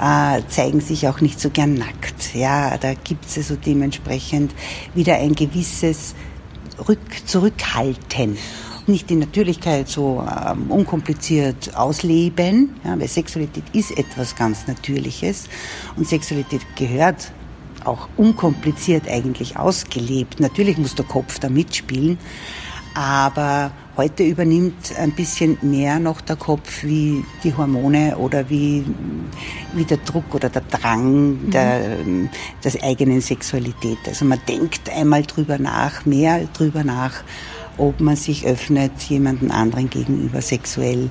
äh, 0.00 0.42
zeigen 0.48 0.80
sich 0.80 1.08
auch 1.08 1.20
nicht 1.20 1.40
so 1.40 1.50
gern 1.50 1.74
nackt. 1.74 2.34
Ja, 2.34 2.76
da 2.78 2.94
gibt 2.94 3.26
es 3.26 3.36
also 3.36 3.56
dementsprechend 3.56 4.52
wieder 4.94 5.16
ein 5.16 5.34
gewisses 5.34 6.14
Rück 6.88 6.98
Zurückhalten 7.26 8.38
nicht 8.88 9.10
die 9.10 9.16
Natürlichkeit 9.16 9.88
so 9.88 10.24
ähm, 10.26 10.70
unkompliziert 10.70 11.76
ausleben, 11.76 12.76
ja, 12.84 12.98
weil 12.98 13.08
Sexualität 13.08 13.64
ist 13.72 13.96
etwas 13.96 14.34
ganz 14.34 14.66
Natürliches 14.66 15.48
und 15.96 16.08
Sexualität 16.08 16.62
gehört 16.76 17.32
auch 17.84 18.08
unkompliziert 18.16 19.08
eigentlich 19.08 19.56
ausgelebt. 19.56 20.40
Natürlich 20.40 20.78
muss 20.78 20.94
der 20.94 21.04
Kopf 21.04 21.38
da 21.38 21.48
mitspielen, 21.48 22.18
aber 22.94 23.70
heute 23.96 24.24
übernimmt 24.24 24.92
ein 24.98 25.12
bisschen 25.12 25.58
mehr 25.62 25.98
noch 25.98 26.20
der 26.20 26.36
Kopf 26.36 26.84
wie 26.84 27.24
die 27.44 27.54
Hormone 27.54 28.16
oder 28.16 28.48
wie, 28.48 28.84
wie 29.74 29.84
der 29.84 29.98
Druck 29.98 30.34
oder 30.34 30.48
der 30.48 30.62
Drang 30.62 31.30
mhm. 31.30 31.50
der, 31.50 31.80
der 32.64 32.82
eigenen 32.82 33.20
Sexualität. 33.20 33.98
Also 34.06 34.24
man 34.24 34.40
denkt 34.48 34.90
einmal 34.90 35.22
drüber 35.22 35.58
nach, 35.58 36.06
mehr 36.06 36.48
drüber 36.52 36.84
nach 36.84 37.22
ob 37.78 38.00
man 38.00 38.16
sich 38.16 38.46
öffnet 38.46 38.92
jemandem 39.08 39.50
anderen 39.50 39.88
gegenüber 39.88 40.42
sexuell. 40.42 41.08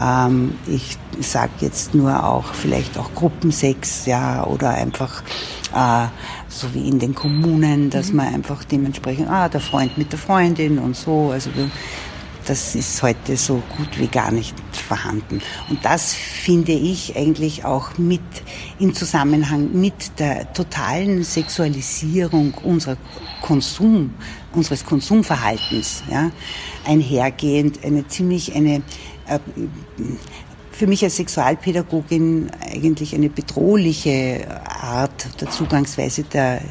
Ähm, 0.00 0.54
ich 0.66 0.96
sage 1.20 1.50
jetzt 1.60 1.94
nur 1.94 2.24
auch 2.24 2.54
vielleicht 2.54 2.98
auch 2.98 3.14
Gruppensex, 3.14 4.06
ja, 4.06 4.44
oder 4.44 4.70
einfach 4.70 5.22
äh, 5.74 6.06
so 6.48 6.72
wie 6.74 6.88
in 6.88 6.98
den 6.98 7.14
Kommunen, 7.14 7.90
dass 7.90 8.10
mhm. 8.10 8.16
man 8.16 8.34
einfach 8.34 8.64
dementsprechend, 8.64 9.28
ah, 9.28 9.48
der 9.48 9.60
Freund 9.60 9.98
mit 9.98 10.12
der 10.12 10.18
Freundin 10.18 10.78
und 10.78 10.96
so. 10.96 11.30
Also 11.30 11.50
das 12.46 12.74
ist 12.74 13.02
heute 13.02 13.36
so 13.36 13.62
gut 13.76 13.98
wie 13.98 14.06
gar 14.06 14.30
nicht 14.30 14.54
vorhanden. 14.72 15.40
Und 15.68 15.84
das 15.84 16.14
finde 16.14 16.72
ich 16.72 17.16
eigentlich 17.16 17.64
auch 17.64 17.96
mit 17.98 18.20
im 18.78 18.94
Zusammenhang 18.94 19.70
mit 19.72 20.18
der 20.18 20.52
totalen 20.52 21.22
Sexualisierung 21.22 22.54
unserer 22.62 22.96
Konsum, 23.42 24.14
unseres 24.52 24.84
Konsumverhaltens 24.84 26.02
ja, 26.10 26.30
einhergehend 26.84 27.84
eine 27.84 28.06
ziemlich 28.08 28.54
eine 28.54 28.82
äh, 29.26 29.38
für 30.80 30.86
mich 30.86 31.04
als 31.04 31.16
Sexualpädagogin 31.16 32.50
eigentlich 32.60 33.14
eine 33.14 33.28
bedrohliche 33.28 34.46
Art 34.64 35.28
der 35.38 35.50
Zugangsweise 35.50 36.22
der 36.22 36.62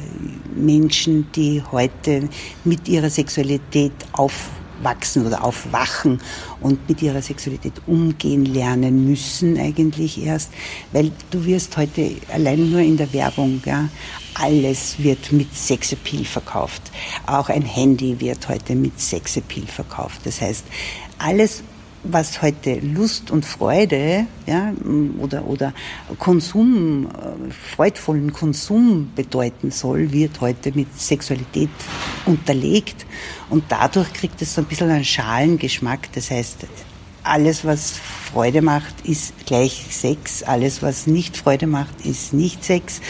Menschen, 0.52 1.30
die 1.30 1.62
heute 1.70 2.28
mit 2.64 2.88
ihrer 2.88 3.08
Sexualität 3.08 3.92
auf 4.10 4.50
aufwachsen 4.80 5.26
oder 5.26 5.44
aufwachen 5.44 6.20
und 6.60 6.88
mit 6.88 7.02
ihrer 7.02 7.22
Sexualität 7.22 7.74
umgehen 7.86 8.44
lernen 8.44 9.04
müssen 9.08 9.58
eigentlich 9.58 10.22
erst, 10.24 10.50
weil 10.92 11.12
du 11.30 11.44
wirst 11.44 11.76
heute 11.76 12.16
allein 12.32 12.70
nur 12.70 12.80
in 12.80 12.96
der 12.96 13.12
Werbung, 13.12 13.62
ja, 13.64 13.88
alles 14.34 14.96
wird 14.98 15.32
mit 15.32 15.54
Sexappeal 15.54 16.24
verkauft. 16.24 16.82
Auch 17.26 17.48
ein 17.48 17.62
Handy 17.62 18.20
wird 18.20 18.48
heute 18.48 18.74
mit 18.74 18.98
Sexappeal 18.98 19.66
verkauft. 19.66 20.20
Das 20.24 20.40
heißt, 20.40 20.64
alles, 21.18 21.62
was 22.02 22.40
heute 22.40 22.80
Lust 22.80 23.30
und 23.30 23.44
Freude 23.44 24.26
ja, 24.46 24.72
oder, 25.18 25.46
oder 25.46 25.72
Konsum, 26.18 27.06
äh, 27.06 27.52
freudvollen 27.52 28.32
Konsum 28.32 29.10
bedeuten 29.14 29.70
soll, 29.70 30.12
wird 30.12 30.40
heute 30.40 30.72
mit 30.72 30.98
Sexualität 30.98 31.70
unterlegt 32.26 33.06
und 33.50 33.64
dadurch 33.68 34.12
kriegt 34.12 34.40
es 34.40 34.54
so 34.54 34.62
ein 34.62 34.66
bisschen 34.66 34.90
einen 34.90 35.04
Schalengeschmack. 35.04 36.12
Das 36.12 36.30
heißt, 36.30 36.66
alles, 37.22 37.64
was 37.64 37.98
Freude 38.32 38.62
macht, 38.62 38.94
ist 39.04 39.34
gleich 39.46 39.86
Sex. 39.90 40.42
Alles, 40.42 40.82
was 40.82 41.06
nicht 41.06 41.36
Freude 41.36 41.66
macht, 41.66 42.04
ist 42.04 42.32
nicht 42.32 42.64
Sex. 42.64 43.00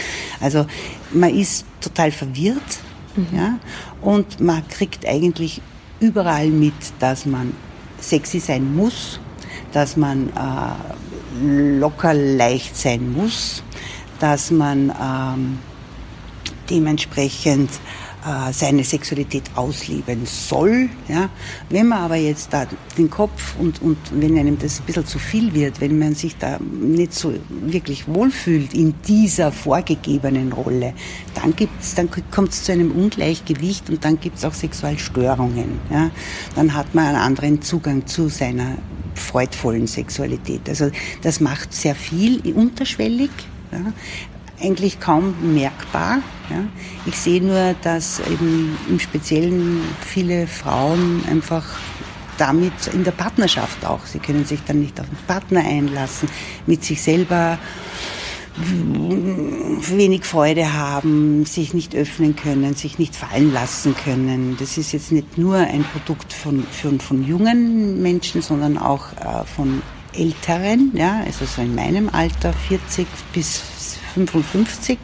Also 0.41 0.67
man 1.13 1.35
ist 1.35 1.65
total 1.81 2.11
verwirrt 2.11 2.81
mhm. 3.15 3.27
ja, 3.37 3.59
und 4.01 4.41
man 4.41 4.67
kriegt 4.69 5.07
eigentlich 5.07 5.63
überall 6.01 6.49
mit, 6.49 6.75
dass 6.99 7.27
man 7.27 7.53
sexy 8.01 8.41
sein 8.41 8.75
muss, 8.75 9.21
dass 9.73 9.97
man 9.97 10.29
äh, 10.31 11.79
locker 11.79 12.15
leicht 12.15 12.77
sein 12.77 13.13
muss, 13.13 13.63
dass 14.19 14.51
man 14.51 14.93
ähm, 15.01 15.59
dementsprechend 16.69 17.71
seine 18.53 18.85
Sexualität 18.85 19.45
ausleben 19.55 20.27
soll. 20.27 20.91
Ja. 21.09 21.31
Wenn 21.71 21.89
man 21.89 22.01
aber 22.01 22.17
jetzt 22.17 22.53
da 22.53 22.67
den 22.99 23.09
Kopf 23.09 23.55
und, 23.59 23.81
und 23.81 23.97
wenn 24.13 24.37
einem 24.37 24.59
das 24.59 24.81
ein 24.81 24.87
bisschen 24.87 25.07
zu 25.07 25.19
viel 25.19 25.55
wird, 25.55 25.81
wenn 25.81 25.99
man 25.99 26.15
sich 26.15 26.37
da 26.37 26.59
nicht 26.61 27.15
so 27.15 27.33
wirklich 27.49 28.07
wohlfühlt 28.07 28.75
in 28.75 28.95
dieser 29.09 29.53
vorgegebenen 29.53 30.53
Rolle, 30.53 30.93
dann, 31.35 31.57
gibt's, 31.57 31.95
dann 31.95 32.09
kommt 32.31 32.51
es 32.51 32.65
zu 32.65 32.73
einem 32.73 32.91
Ungleichgewicht 32.93 33.89
und 33.89 34.05
dann 34.05 34.21
gibt 34.21 34.39
es 34.39 34.45
auch 34.45 34.55
Sexualstörungen. 34.55 35.81
Ja. 35.91 36.11
Dann 36.55 36.75
hat 36.75 36.95
man 36.95 37.07
einen 37.07 37.17
anderen 37.17 37.63
Zugang 37.63 38.07
zu 38.07 38.29
seiner 38.29 38.77
freudvollen 39.15 39.87
Sexualität. 39.87 40.69
Also 40.69 40.91
das 41.23 41.41
macht 41.41 41.73
sehr 41.73 41.95
viel 41.95 42.41
unterschwellig. 42.55 43.31
Ja 43.73 43.93
eigentlich 44.63 45.01
kaum 45.01 45.55
merkbar. 45.55 46.19
Ja. 46.51 46.65
Ich 47.07 47.17
sehe 47.17 47.43
nur, 47.43 47.75
dass 47.83 48.21
eben 48.21 48.77
im 48.89 48.99
Speziellen 48.99 49.83
viele 50.01 50.47
Frauen 50.47 51.23
einfach 51.29 51.65
damit 52.39 52.73
in 52.93 53.05
der 53.05 53.11
Partnerschaft 53.13 53.85
auch, 53.85 54.07
sie 54.07 54.19
können 54.19 54.47
sich 54.47 54.61
dann 54.67 54.81
nicht 54.81 54.99
auf 54.99 55.07
den 55.07 55.19
Partner 55.27 55.61
einlassen, 55.61 56.29
mit 56.67 56.83
sich 56.85 57.03
selber 57.03 57.59
wenig 58.57 60.25
Freude 60.25 60.73
haben, 60.73 61.45
sich 61.45 61.73
nicht 61.73 61.95
öffnen 61.95 62.37
können, 62.37 62.75
sich 62.75 62.99
nicht 62.99 63.15
fallen 63.15 63.53
lassen 63.53 63.95
können. 63.95 64.57
Das 64.59 64.77
ist 64.77 64.93
jetzt 64.93 65.13
nicht 65.13 65.39
nur 65.39 65.57
ein 65.57 65.85
Produkt 65.85 66.33
von, 66.33 66.65
von, 66.65 67.01
von 67.01 67.25
jungen 67.27 68.03
Menschen, 68.03 68.43
sondern 68.43 68.77
auch 68.77 69.13
äh, 69.13 69.45
von 69.45 69.83
Älteren, 70.13 70.91
ja, 70.95 71.23
also 71.25 71.45
so 71.45 71.63
in 71.63 71.75
meinem 71.75 72.09
Alter, 72.09 72.53
40 72.53 73.07
bis 73.33 73.63
55, 74.15 74.99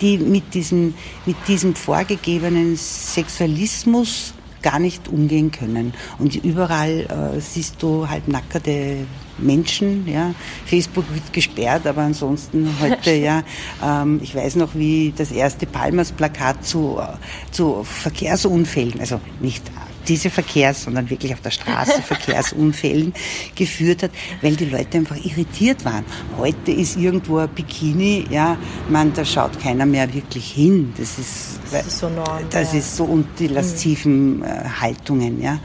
die 0.00 0.18
mit 0.18 0.54
diesem, 0.54 0.94
mit 1.24 1.36
diesem 1.48 1.74
vorgegebenen 1.74 2.76
Sexualismus 2.76 4.34
gar 4.62 4.78
nicht 4.80 5.06
umgehen 5.08 5.52
können. 5.52 5.94
Und 6.18 6.34
überall 6.44 7.34
äh, 7.36 7.40
siehst 7.40 7.80
du 7.82 8.08
halt 8.08 8.26
nackerte 8.26 9.06
Menschen. 9.38 10.08
Ja. 10.08 10.34
Facebook 10.64 11.04
wird 11.14 11.32
gesperrt, 11.32 11.86
aber 11.86 12.02
ansonsten 12.02 12.68
heute, 12.80 13.12
ja, 13.12 13.44
ähm, 13.80 14.18
ich 14.22 14.34
weiß 14.34 14.56
noch, 14.56 14.74
wie 14.74 15.12
das 15.16 15.30
erste 15.30 15.66
Palmers-Plakat 15.66 16.64
zu, 16.64 16.98
äh, 16.98 17.52
zu 17.52 17.84
Verkehrsunfällen, 17.84 18.98
also 18.98 19.20
nicht 19.40 19.62
diese 20.08 20.30
Verkehrs-, 20.30 20.84
sondern 20.84 21.10
wirklich 21.10 21.32
auf 21.32 21.40
der 21.40 21.50
Straße 21.50 22.02
Verkehrsunfällen 22.06 23.12
geführt 23.54 24.02
hat, 24.02 24.10
weil 24.42 24.56
die 24.56 24.66
Leute 24.66 24.98
einfach 24.98 25.16
irritiert 25.16 25.84
waren. 25.84 26.04
Heute 26.38 26.72
ist 26.72 26.96
irgendwo 26.96 27.38
ein 27.38 27.48
Bikini, 27.48 28.26
ja, 28.30 28.56
man, 28.88 29.12
da 29.12 29.24
schaut 29.24 29.60
keiner 29.60 29.86
mehr 29.86 30.12
wirklich 30.12 30.52
hin. 30.52 30.92
Das 30.96 31.18
ist, 31.18 31.60
das 31.70 31.86
ist 31.86 31.98
so 31.98 32.08
norm. 32.08 32.44
Das 32.50 32.72
ja. 32.72 32.78
ist 32.78 32.96
so, 32.96 33.04
und 33.04 33.26
die 33.38 33.48
lasziven 33.48 34.42
äh, 34.42 34.64
Haltungen, 34.80 35.42
ja. 35.42 35.58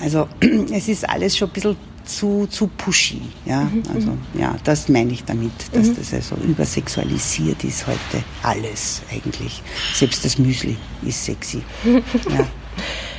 Also, 0.00 0.28
es 0.72 0.88
ist 0.88 1.08
alles 1.08 1.36
schon 1.36 1.48
ein 1.48 1.52
bisschen 1.52 1.76
zu, 2.04 2.46
zu 2.48 2.66
pushy. 2.66 3.20
Ja? 3.44 3.62
Mhm, 3.62 3.82
also, 3.94 4.10
mhm. 4.10 4.40
ja, 4.40 4.56
das 4.64 4.88
meine 4.88 5.12
ich 5.12 5.24
damit, 5.24 5.52
dass 5.72 5.88
mhm. 5.88 5.96
das 5.96 6.14
also 6.14 6.36
übersexualisiert 6.36 7.64
ist 7.64 7.86
heute 7.86 8.24
alles 8.42 9.02
eigentlich. 9.10 9.62
Selbst 9.94 10.24
das 10.24 10.38
Müsli 10.38 10.76
ist 11.02 11.24
sexy. 11.24 11.62
ja. 11.84 12.46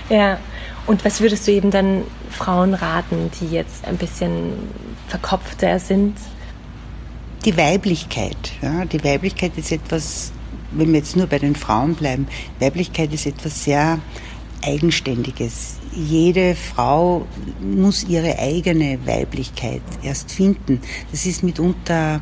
Ja. 0.09 0.39
Und 0.87 1.03
was 1.03 1.19
würdest 1.19 1.47
du 1.47 1.51
eben 1.51 1.71
dann 1.71 2.03
Frauen 2.29 2.73
raten, 2.73 3.31
die 3.39 3.47
jetzt 3.47 3.87
ein 3.87 3.97
bisschen 3.97 4.53
verkopfter 5.07 5.79
sind? 5.79 6.15
Die 7.43 7.57
Weiblichkeit. 7.57 8.53
Ja, 8.61 8.85
die 8.85 9.03
Weiblichkeit 9.03 9.57
ist 9.57 9.71
etwas, 9.71 10.31
wenn 10.71 10.91
wir 10.91 10.99
jetzt 10.99 11.15
nur 11.15 11.27
bei 11.27 11.39
den 11.39 11.55
Frauen 11.55 11.95
bleiben, 11.95 12.27
Weiblichkeit 12.59 13.13
ist 13.13 13.25
etwas 13.25 13.63
sehr 13.63 13.99
Eigenständiges. 14.63 15.77
Jede 15.95 16.55
Frau 16.55 17.25
muss 17.61 18.03
ihre 18.03 18.39
eigene 18.39 18.97
Weiblichkeit 19.05 19.81
erst 20.01 20.31
finden. 20.31 20.81
Das 21.11 21.25
ist 21.25 21.43
mitunter 21.43 22.19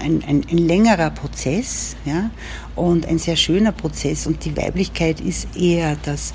ein, 0.00 0.22
ein, 0.26 0.44
ein, 0.50 0.58
längerer 0.58 1.10
Prozess 1.10 1.96
ja, 2.04 2.30
und 2.74 3.06
ein 3.06 3.18
sehr 3.18 3.36
schöner 3.36 3.72
Prozess. 3.72 4.26
Und 4.26 4.44
die 4.44 4.56
Weiblichkeit 4.56 5.20
ist 5.20 5.56
eher 5.56 5.96
das 6.02 6.34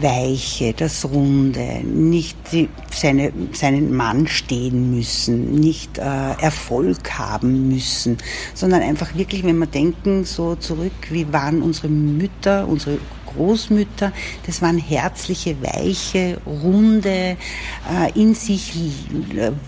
Weiche, 0.00 0.72
das 0.72 1.04
Runde, 1.04 1.80
nicht 1.84 2.36
die, 2.52 2.68
seine, 2.90 3.32
seinen 3.52 3.94
Mann 3.94 4.26
stehen 4.26 4.94
müssen, 4.94 5.54
nicht 5.54 5.98
äh, 5.98 6.02
Erfolg 6.02 7.18
haben 7.18 7.68
müssen, 7.68 8.18
sondern 8.54 8.82
einfach 8.82 9.14
wirklich, 9.14 9.44
wenn 9.44 9.58
wir 9.58 9.66
denken 9.66 10.24
so 10.24 10.54
zurück, 10.54 10.92
wie 11.10 11.32
waren 11.32 11.62
unsere 11.62 11.88
Mütter, 11.88 12.68
unsere 12.68 12.98
Großmütter, 13.34 14.12
das 14.46 14.62
waren 14.62 14.78
herzliche, 14.78 15.56
weiche, 15.62 16.40
runde, 16.46 17.10
äh, 17.10 17.36
in 18.14 18.34
sich 18.34 18.72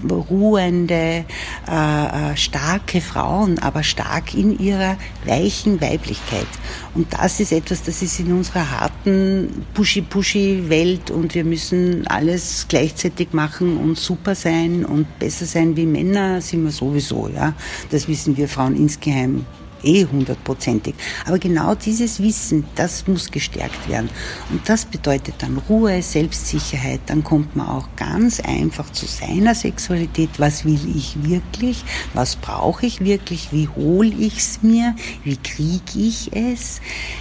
ruhende, 0.09 1.25
äh, 1.69 1.73
äh, 1.73 2.37
starke 2.37 3.00
Frauen, 3.00 3.59
aber 3.59 3.83
stark 3.83 4.35
in 4.35 4.59
ihrer 4.59 4.97
weichen 5.25 5.81
Weiblichkeit. 5.81 6.47
Und 6.95 7.12
das 7.12 7.40
ist 7.40 7.52
etwas, 7.52 7.83
das 7.83 8.02
ist 8.02 8.21
in 8.21 8.33
unserer 8.33 8.71
harten 8.71 9.64
Pushy-Pushy-Welt 9.75 11.11
und 11.11 11.35
wir 11.35 11.45
müssen 11.45 12.07
alles 12.07 12.66
gleichzeitig 12.69 13.33
machen 13.33 13.76
und 13.76 13.99
super 13.99 14.35
sein 14.35 14.85
und 14.85 15.19
besser 15.19 15.47
sein 15.47 15.76
wie 15.76 15.87
Männer 15.87 16.40
sind 16.40 16.64
wir 16.64 16.73
sowieso, 16.73 17.28
ja. 17.28 17.54
Das 17.90 18.09
wissen 18.09 18.37
wir 18.37 18.49
Frauen 18.49 18.76
insgeheim 18.76 19.47
eh 19.83 20.07
hundertprozentig. 20.07 20.95
Aber 21.27 21.39
genau 21.39 21.75
dieses 21.75 22.21
Wissen, 22.23 22.65
das 22.75 23.07
muss 23.07 23.31
gestärkt 23.31 23.89
werden. 23.89 24.11
Und 24.51 24.69
das 24.69 24.85
bedeutet 24.85 25.37
dann 25.39 25.59
Ruhe, 25.69 26.03
Selbstsicherheit. 26.03 27.01
Dann 27.07 27.25
kommt 27.25 27.57
man 27.57 27.69
auch 27.69 27.89
ganz 27.97 28.41
einfach 28.41 28.91
zu 28.91 29.07
seiner 29.07 29.55
Sexualität. 29.55 30.31
Was 30.39 30.65
will 30.65 30.81
ich 30.95 31.23
wirklich? 31.23 31.85
Was 32.15 32.37
brauche 32.37 32.87
ich 32.87 33.01
wirklich? 33.01 33.53
Wie 33.53 33.69
hole 33.69 34.12
ich 34.19 34.39
es 34.39 34.62
mir? 34.62 34.95
Wie 35.25 35.37
kriege 35.37 35.99
ich 35.99 36.35
es? 36.35 36.81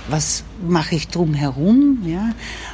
Was 0.10 0.44
mache 0.68 0.96
ich 0.96 1.08
drum 1.08 1.34
herum? 1.34 2.00
Ja? 2.06 2.32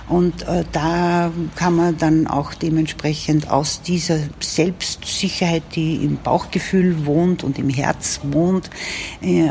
Und 0.07 0.43
äh, 0.43 0.63
da 0.71 1.31
kann 1.55 1.75
man 1.75 1.97
dann 1.97 2.27
auch 2.27 2.53
dementsprechend 2.53 3.49
aus 3.49 3.81
dieser 3.81 4.19
Selbstsicherheit, 4.39 5.63
die 5.75 5.95
im 5.95 6.17
Bauchgefühl 6.17 7.05
wohnt 7.05 7.43
und 7.43 7.59
im 7.59 7.69
Herz 7.69 8.19
wohnt, 8.23 8.69
äh, 9.21 9.47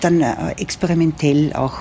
dann 0.00 0.20
äh, 0.20 0.52
experimentell 0.58 1.52
auch 1.54 1.78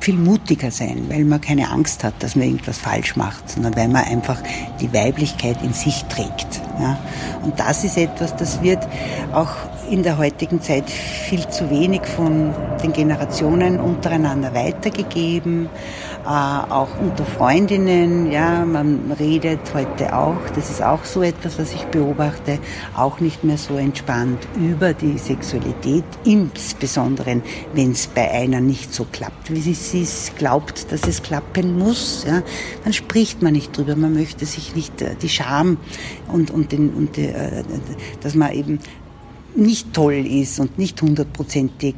viel 0.00 0.16
mutiger 0.16 0.70
sein, 0.70 1.06
weil 1.08 1.24
man 1.24 1.40
keine 1.40 1.70
Angst 1.70 2.04
hat, 2.04 2.14
dass 2.22 2.36
man 2.36 2.46
irgendwas 2.46 2.78
falsch 2.78 3.16
macht, 3.16 3.50
sondern 3.50 3.74
weil 3.74 3.88
man 3.88 4.04
einfach 4.04 4.40
die 4.80 4.92
Weiblichkeit 4.92 5.60
in 5.62 5.72
sich 5.72 6.04
trägt. 6.04 6.60
Ja. 6.78 6.96
Und 7.42 7.58
das 7.58 7.82
ist 7.82 7.96
etwas, 7.96 8.36
das 8.36 8.62
wird 8.62 8.86
auch 9.32 9.50
in 9.90 10.02
der 10.02 10.18
heutigen 10.18 10.60
Zeit 10.60 10.88
viel 10.90 11.46
zu 11.48 11.70
wenig 11.70 12.02
von 12.06 12.52
den 12.82 12.92
Generationen 12.92 13.80
untereinander 13.80 14.54
weitergegeben, 14.54 15.68
äh, 16.24 16.28
auch 16.28 16.88
unter 17.00 17.24
Freundinnen. 17.24 18.30
Ja, 18.30 18.64
man 18.64 19.12
redet 19.18 19.60
heute 19.74 20.16
auch, 20.16 20.36
das 20.54 20.70
ist 20.70 20.82
auch 20.82 21.04
so 21.04 21.22
etwas, 21.22 21.58
was 21.58 21.72
ich 21.72 21.84
beobachte, 21.86 22.58
auch 22.96 23.20
nicht 23.20 23.44
mehr 23.44 23.58
so 23.58 23.76
entspannt 23.76 24.46
über 24.56 24.92
die 24.92 25.18
Sexualität, 25.18 26.04
insbesondere 26.24 27.42
wenn 27.74 27.92
es 27.92 28.06
bei 28.06 28.30
einer 28.30 28.60
nicht 28.60 28.92
so 28.92 29.04
klappt, 29.10 29.52
wie 29.52 29.60
sie 29.60 30.02
es 30.02 30.32
glaubt, 30.36 30.92
dass 30.92 31.06
es 31.06 31.22
klappen 31.22 31.78
muss. 31.78 32.24
Ja, 32.26 32.42
dann 32.84 32.92
spricht 32.92 33.42
man 33.42 33.52
nicht 33.52 33.76
drüber, 33.76 33.96
man 33.96 34.14
möchte 34.14 34.46
sich 34.46 34.74
nicht 34.74 35.00
äh, 35.02 35.14
die 35.20 35.28
Scham 35.28 35.78
und, 36.32 36.50
und, 36.50 36.72
den, 36.72 36.90
und 36.90 37.16
die, 37.16 37.26
äh, 37.26 37.62
dass 38.20 38.34
man 38.34 38.52
eben 38.52 38.80
nicht 39.56 39.92
toll 39.92 40.26
ist 40.26 40.60
und 40.60 40.78
nicht 40.78 41.00
hundertprozentig 41.00 41.94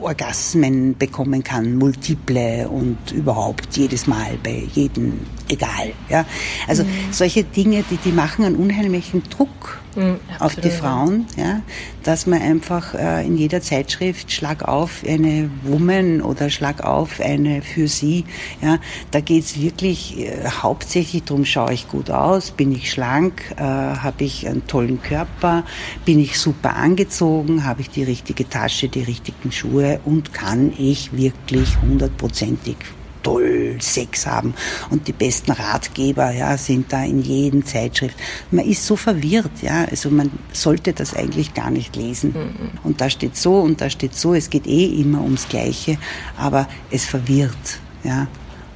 Orgasmen 0.00 0.96
bekommen 0.96 1.42
kann, 1.42 1.76
multiple 1.76 2.68
und 2.68 3.12
überhaupt 3.12 3.76
jedes 3.76 4.06
Mal 4.06 4.38
bei 4.42 4.64
jedem 4.72 5.20
egal. 5.48 5.92
Ja? 6.08 6.24
Also 6.66 6.84
mhm. 6.84 6.88
solche 7.10 7.44
Dinge, 7.44 7.84
die, 7.90 7.96
die 7.96 8.12
machen 8.12 8.44
einen 8.44 8.56
unheimlichen 8.56 9.22
Druck 9.28 9.80
mhm, 9.94 10.18
auf 10.38 10.56
die 10.56 10.70
Frauen, 10.70 11.26
ja? 11.36 11.62
dass 12.02 12.26
man 12.26 12.40
einfach 12.40 12.94
äh, 12.94 13.26
in 13.26 13.36
jeder 13.36 13.60
Zeitschrift 13.60 14.32
Schlag 14.32 14.66
auf 14.66 15.02
eine 15.06 15.50
Woman 15.64 16.22
oder 16.22 16.50
Schlag 16.50 16.82
auf 16.82 17.20
eine 17.20 17.62
für 17.62 17.88
sie. 17.88 18.24
Ja? 18.62 18.78
Da 19.10 19.20
geht's 19.20 19.60
wirklich 19.60 20.18
äh, 20.18 20.48
hauptsächlich 20.62 21.24
darum, 21.24 21.44
schaue 21.44 21.72
ich 21.72 21.88
gut 21.88 22.10
aus, 22.10 22.50
bin 22.50 22.72
ich 22.72 22.90
schlank, 22.90 23.42
äh, 23.56 23.62
habe 23.62 24.24
ich 24.24 24.46
einen 24.46 24.66
tollen 24.66 25.02
Körper, 25.02 25.64
bin 26.04 26.18
ich 26.18 26.38
super 26.38 26.76
angezogen, 26.76 27.64
habe 27.64 27.82
ich 27.82 27.90
die 27.90 28.04
richtige 28.04 28.48
Tasche, 28.48 28.88
die 28.88 29.02
richtigen 29.02 29.52
Schuhe 29.52 30.00
und 30.04 30.32
kann 30.32 30.72
ich 30.76 31.12
wirklich 31.12 31.80
hundertprozentig 31.80 32.76
toll 33.22 33.76
Sex 33.80 34.26
haben 34.26 34.54
und 34.90 35.08
die 35.08 35.12
besten 35.12 35.52
Ratgeber 35.52 36.30
ja, 36.32 36.56
sind 36.56 36.92
da 36.92 37.04
in 37.04 37.22
jedem 37.22 37.64
Zeitschrift. 37.64 38.16
Man 38.50 38.64
ist 38.64 38.84
so 38.84 38.96
verwirrt, 38.96 39.62
ja, 39.62 39.84
also 39.84 40.10
man 40.10 40.30
sollte 40.52 40.92
das 40.92 41.14
eigentlich 41.14 41.54
gar 41.54 41.70
nicht 41.70 41.96
lesen. 41.96 42.32
Mhm. 42.32 42.70
Und 42.82 43.00
da 43.00 43.10
steht 43.10 43.36
so 43.36 43.60
und 43.60 43.80
da 43.80 43.90
steht 43.90 44.14
so, 44.14 44.34
es 44.34 44.50
geht 44.50 44.66
eh 44.66 45.00
immer 45.00 45.22
ums 45.22 45.48
Gleiche, 45.48 45.98
aber 46.36 46.68
es 46.90 47.04
verwirrt, 47.04 47.80
ja. 48.04 48.26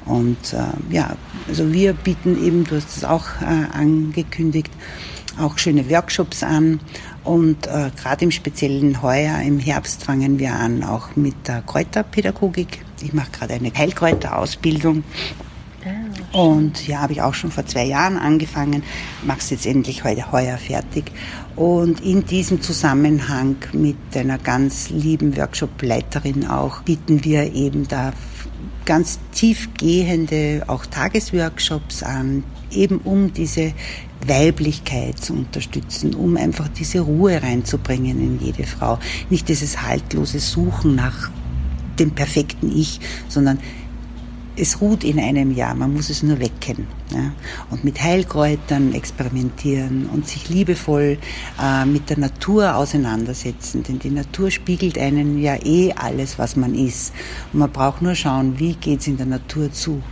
Und 0.06 0.52
äh, 0.52 0.94
ja, 0.94 1.16
also 1.48 1.72
wir 1.72 1.94
bieten 1.94 2.44
eben, 2.44 2.64
du 2.64 2.76
hast 2.76 2.94
es 2.96 3.04
auch 3.04 3.24
äh, 3.40 3.72
angekündigt, 3.72 4.70
auch 5.38 5.58
schöne 5.58 5.88
Workshops 5.90 6.42
an. 6.42 6.80
Und 7.22 7.66
äh, 7.66 7.90
gerade 7.96 8.24
im 8.24 8.30
speziellen 8.30 9.02
heuer, 9.02 9.40
im 9.40 9.58
Herbst, 9.58 10.04
fangen 10.04 10.38
wir 10.38 10.54
an, 10.54 10.82
auch 10.84 11.16
mit 11.16 11.48
der 11.48 11.62
Kräuterpädagogik. 11.62 12.84
Ich 13.02 13.12
mache 13.12 13.30
gerade 13.30 13.54
eine 13.54 13.72
Heilkräuterausbildung. 13.72 15.04
Ah, 15.84 16.38
und 16.38 16.86
ja, 16.86 17.00
habe 17.00 17.12
ich 17.12 17.22
auch 17.22 17.34
schon 17.34 17.50
vor 17.50 17.66
zwei 17.66 17.84
Jahren 17.84 18.16
angefangen, 18.16 18.82
mache 19.24 19.38
es 19.38 19.50
jetzt 19.50 19.66
endlich 19.66 20.04
heute 20.04 20.32
heuer 20.32 20.56
fertig. 20.58 21.12
Und 21.56 22.00
in 22.00 22.24
diesem 22.24 22.60
Zusammenhang 22.60 23.56
mit 23.72 23.96
einer 24.14 24.38
ganz 24.38 24.90
lieben 24.90 25.36
Workshop-Leiterin 25.36 26.46
auch 26.46 26.82
bieten 26.82 27.24
wir 27.24 27.52
eben 27.52 27.86
da 27.86 28.12
ganz 28.84 29.18
tiefgehende 29.32 30.64
auch 30.66 30.86
Tagesworkshops 30.86 32.02
an, 32.02 32.44
eben 32.70 32.98
um 32.98 33.32
diese 33.32 33.72
Weiblichkeit 34.28 35.18
zu 35.18 35.32
unterstützen, 35.32 36.14
um 36.14 36.36
einfach 36.36 36.68
diese 36.68 37.00
Ruhe 37.00 37.42
reinzubringen 37.42 38.20
in 38.20 38.40
jede 38.40 38.64
Frau. 38.64 38.98
Nicht 39.30 39.48
dieses 39.48 39.82
haltlose 39.82 40.38
Suchen 40.38 40.94
nach 40.94 41.30
dem 41.98 42.10
perfekten 42.10 42.76
Ich, 42.76 43.00
sondern 43.28 43.58
es 44.56 44.80
ruht 44.80 45.02
in 45.02 45.18
einem 45.18 45.52
Jahr, 45.52 45.74
man 45.74 45.92
muss 45.92 46.10
es 46.10 46.22
nur 46.22 46.38
wecken. 46.38 46.86
Ja? 47.10 47.32
Und 47.70 47.84
mit 47.84 48.00
Heilkräutern 48.00 48.94
experimentieren 48.94 50.06
und 50.06 50.28
sich 50.28 50.48
liebevoll 50.48 51.18
äh, 51.60 51.84
mit 51.84 52.10
der 52.10 52.18
Natur 52.18 52.76
auseinandersetzen, 52.76 53.82
denn 53.82 53.98
die 53.98 54.10
Natur 54.10 54.50
spiegelt 54.50 54.98
einen 54.98 55.40
ja 55.40 55.56
eh 55.64 55.92
alles, 55.92 56.38
was 56.38 56.56
man 56.56 56.74
ist. 56.74 57.12
Und 57.52 57.60
man 57.60 57.70
braucht 57.72 58.02
nur 58.02 58.14
schauen, 58.14 58.58
wie 58.58 58.74
geht 58.74 59.00
es 59.00 59.08
in 59.08 59.16
der 59.16 59.26
Natur 59.26 59.72
zu. 59.72 60.02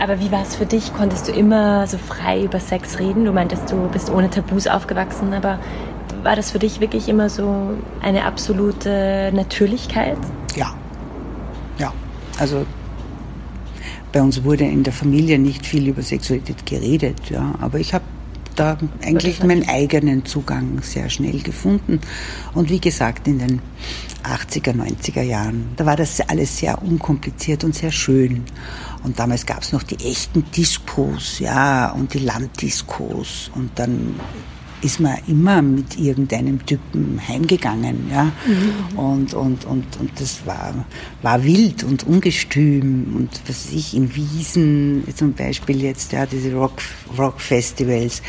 Aber 0.00 0.20
wie 0.20 0.30
war 0.30 0.42
es 0.42 0.56
für 0.56 0.66
dich? 0.66 0.92
Konntest 0.94 1.28
du 1.28 1.32
immer 1.32 1.86
so 1.86 1.98
frei 1.98 2.44
über 2.44 2.60
Sex 2.60 2.98
reden? 2.98 3.24
Du 3.24 3.32
meintest, 3.32 3.70
du 3.70 3.88
bist 3.88 4.10
ohne 4.10 4.30
Tabus 4.30 4.66
aufgewachsen, 4.66 5.32
aber 5.32 5.58
war 6.22 6.36
das 6.36 6.50
für 6.50 6.58
dich 6.58 6.80
wirklich 6.80 7.08
immer 7.08 7.28
so 7.28 7.76
eine 8.02 8.24
absolute 8.24 9.30
Natürlichkeit? 9.34 10.18
Ja. 10.56 10.74
Ja. 11.78 11.92
Also 12.38 12.64
bei 14.12 14.22
uns 14.22 14.44
wurde 14.44 14.64
in 14.64 14.84
der 14.84 14.92
Familie 14.92 15.38
nicht 15.38 15.66
viel 15.66 15.88
über 15.88 16.02
Sexualität 16.02 16.64
geredet, 16.66 17.30
ja, 17.30 17.54
aber 17.60 17.80
ich 17.80 17.92
habe 17.92 18.04
da 18.56 18.78
eigentlich 19.02 19.42
meinen 19.42 19.68
eigenen 19.68 20.24
Zugang 20.24 20.80
sehr 20.82 21.10
schnell 21.10 21.40
gefunden. 21.40 22.00
Und 22.54 22.70
wie 22.70 22.80
gesagt, 22.80 23.28
in 23.28 23.38
den 23.38 23.62
80er, 24.24 24.72
90er 24.72 25.22
Jahren, 25.22 25.72
da 25.76 25.86
war 25.86 25.96
das 25.96 26.20
alles 26.20 26.58
sehr 26.58 26.82
unkompliziert 26.82 27.64
und 27.64 27.74
sehr 27.74 27.92
schön. 27.92 28.44
Und 29.02 29.18
damals 29.18 29.44
gab 29.44 29.62
es 29.62 29.72
noch 29.72 29.82
die 29.82 30.02
echten 30.04 30.44
Diskos, 30.50 31.38
ja, 31.38 31.90
und 31.90 32.14
die 32.14 32.20
Landdiskos. 32.20 33.50
Und 33.54 33.78
dann 33.78 34.18
ist 34.84 35.00
man 35.00 35.16
immer 35.26 35.62
mit 35.62 35.98
irgendeinem 35.98 36.64
Typen 36.66 37.18
heimgegangen, 37.26 38.10
ja. 38.10 38.24
Mhm. 38.24 38.98
Und, 38.98 39.34
und, 39.34 39.64
und, 39.64 39.96
und 39.98 40.10
das 40.20 40.46
war, 40.46 40.84
war 41.22 41.42
wild 41.42 41.84
und 41.84 42.06
ungestüm 42.06 43.14
und 43.16 43.30
was 43.46 43.66
weiß 43.66 43.72
ich, 43.72 43.94
in 43.96 44.14
Wiesen 44.14 45.04
zum 45.16 45.32
Beispiel 45.32 45.82
jetzt, 45.82 46.12
ja, 46.12 46.26
diese 46.26 46.52
Rock, 46.52 46.82
Rock 47.16 47.40
Festivals, 47.40 48.20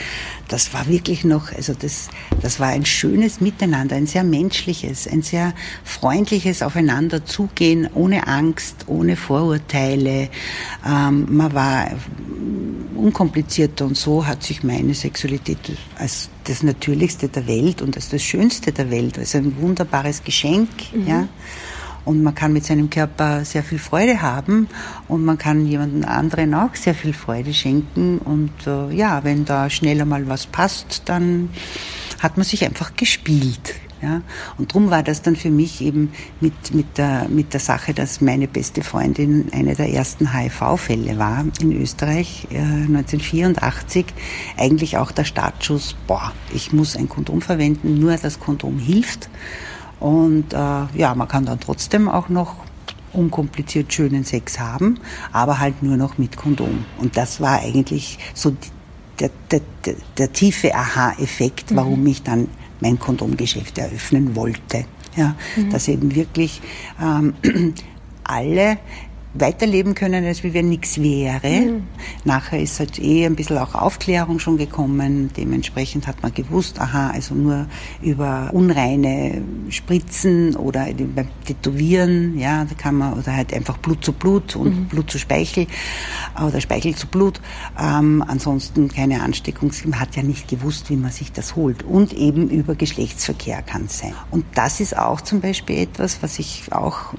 das 0.47 0.73
war 0.73 0.87
wirklich 0.87 1.25
noch, 1.25 1.51
also 1.51 1.73
das, 1.73 2.09
das 2.41 2.59
war 2.59 2.67
ein 2.69 2.85
schönes 2.85 3.41
Miteinander, 3.41 3.95
ein 3.95 4.07
sehr 4.07 4.23
menschliches, 4.23 5.07
ein 5.07 5.23
sehr 5.23 5.53
freundliches 5.83 6.61
Aufeinander 6.61 7.25
zugehen, 7.25 7.89
ohne 7.93 8.27
Angst, 8.27 8.85
ohne 8.87 9.15
Vorurteile. 9.17 10.29
Ähm, 10.87 11.25
man 11.29 11.53
war 11.53 11.91
unkomplizierter 12.95 13.85
und 13.85 13.97
so 13.97 14.25
hat 14.25 14.43
sich 14.43 14.63
meine 14.63 14.93
Sexualität 14.93 15.57
als 15.97 16.29
das 16.45 16.63
Natürlichste 16.63 17.27
der 17.27 17.47
Welt 17.47 17.81
und 17.81 17.95
als 17.95 18.09
das 18.09 18.23
Schönste 18.23 18.71
der 18.71 18.89
Welt, 18.89 19.17
als 19.17 19.35
ein 19.35 19.57
wunderbares 19.59 20.23
Geschenk, 20.23 20.69
mhm. 20.93 21.07
ja. 21.07 21.27
Und 22.05 22.21
man 22.21 22.35
kann 22.35 22.53
mit 22.53 22.63
seinem 22.63 22.91
Körper 22.91 23.43
sehr 23.45 23.63
viel 23.63 23.79
Freude 23.79 24.21
haben 24.21 24.67
und 25.07 25.25
man 25.25 25.39
kann 25.39 25.65
jemandem 25.65 26.05
anderen 26.07 26.53
auch 26.53 26.75
sehr 26.75 26.93
viel 26.93 27.13
Freude 27.13 27.51
schenken. 27.51 28.19
Und 28.19 28.51
äh, 28.67 28.93
ja, 28.93 29.23
wenn 29.23 29.43
da 29.43 29.71
schneller 29.71 30.05
mal 30.05 30.27
was 30.29 30.45
passt, 30.45 31.01
dann 31.05 31.49
hat 32.19 32.37
man 32.37 32.45
sich 32.45 32.63
einfach 32.63 32.95
gespielt. 32.95 33.73
Ja? 34.01 34.21
Und 34.57 34.71
darum 34.71 34.89
war 34.89 35.03
das 35.03 35.21
dann 35.21 35.35
für 35.35 35.49
mich 35.49 35.81
eben 35.81 36.11
mit, 36.41 36.73
mit, 36.73 36.97
der, 36.97 37.27
mit 37.29 37.53
der 37.53 37.59
Sache, 37.59 37.93
dass 37.93 38.21
meine 38.21 38.47
beste 38.47 38.83
Freundin 38.83 39.49
eine 39.51 39.75
der 39.75 39.89
ersten 39.91 40.33
HIV-Fälle 40.33 41.17
war 41.17 41.45
in 41.59 41.71
Österreich 41.81 42.47
äh, 42.51 42.57
1984, 42.57 44.05
eigentlich 44.57 44.97
auch 44.97 45.11
der 45.11 45.23
Startschuss, 45.23 45.95
boah, 46.07 46.33
ich 46.53 46.73
muss 46.73 46.95
ein 46.95 47.09
Kondom 47.09 47.41
verwenden, 47.41 47.99
nur 47.99 48.15
das 48.17 48.39
Kondom 48.39 48.79
hilft. 48.79 49.29
Und 49.99 50.53
äh, 50.53 50.57
ja, 50.57 51.15
man 51.15 51.27
kann 51.27 51.45
dann 51.45 51.59
trotzdem 51.59 52.09
auch 52.09 52.29
noch 52.29 52.57
unkompliziert 53.13 53.93
schönen 53.93 54.25
Sex 54.25 54.59
haben, 54.59 54.99
aber 55.31 55.59
halt 55.59 55.81
nur 55.81 55.97
noch 55.97 56.17
mit 56.17 56.35
Kondom. 56.35 56.85
Und 56.99 57.17
das 57.17 57.39
war 57.39 57.59
eigentlich 57.59 58.19
so 58.33 58.55
der, 59.19 59.29
der, 59.51 59.61
der, 59.85 59.95
der 60.17 60.33
tiefe 60.33 60.75
Aha-Effekt, 60.75 61.71
mhm. 61.71 61.75
warum 61.77 62.05
ich 62.07 62.23
dann 62.23 62.49
mein 62.81 62.99
Kondomgeschäft 62.99 63.77
eröffnen 63.77 64.35
wollte. 64.35 64.85
Ja, 65.15 65.35
mhm. 65.55 65.69
dass 65.69 65.87
eben 65.87 66.13
wirklich 66.13 66.61
ähm, 67.01 67.33
alle 68.23 68.77
weiterleben 69.39 69.95
können, 69.95 70.25
als 70.25 70.43
wie 70.43 70.53
wenn 70.53 70.69
nichts 70.69 71.01
wäre. 71.01 71.49
Mhm. 71.49 71.83
Nachher 72.23 72.59
ist 72.59 72.79
halt 72.79 72.99
eh 72.99 73.25
ein 73.25 73.35
bisschen 73.35 73.57
auch 73.57 73.75
Aufklärung 73.75 74.39
schon 74.39 74.57
gekommen. 74.57 75.29
Dementsprechend 75.35 76.07
hat 76.07 76.21
man 76.23 76.33
gewusst, 76.33 76.79
aha, 76.79 77.09
also 77.09 77.35
nur 77.35 77.67
über 78.01 78.49
unreine 78.53 79.41
Spritzen 79.69 80.55
oder 80.55 80.87
beim 80.93 81.27
Tätowieren, 81.45 82.37
ja, 82.37 82.65
da 82.65 82.75
kann 82.75 82.95
man, 82.95 83.13
oder 83.13 83.35
halt 83.35 83.53
einfach 83.53 83.77
Blut 83.77 84.03
zu 84.03 84.13
Blut 84.13 84.55
und 84.55 84.75
mhm. 84.75 84.85
Blut 84.85 85.11
zu 85.11 85.19
Speichel 85.19 85.67
oder 86.41 86.61
Speichel 86.61 86.95
zu 86.95 87.07
Blut. 87.07 87.41
Ähm, 87.79 88.23
ansonsten 88.25 88.87
keine 88.87 89.21
Ansteckung. 89.21 89.71
Man 89.85 89.99
hat 89.99 90.15
ja 90.15 90.23
nicht 90.23 90.47
gewusst, 90.47 90.89
wie 90.89 90.95
man 90.95 91.11
sich 91.11 91.31
das 91.31 91.55
holt. 91.55 91.83
Und 91.83 92.13
eben 92.13 92.49
über 92.49 92.75
Geschlechtsverkehr 92.75 93.61
kann 93.61 93.85
es 93.85 93.99
sein. 93.99 94.13
Und 94.31 94.45
das 94.55 94.79
ist 94.79 94.97
auch 94.97 95.21
zum 95.21 95.41
Beispiel 95.41 95.77
etwas, 95.77 96.23
was 96.23 96.39
ich 96.39 96.71
auch 96.71 97.13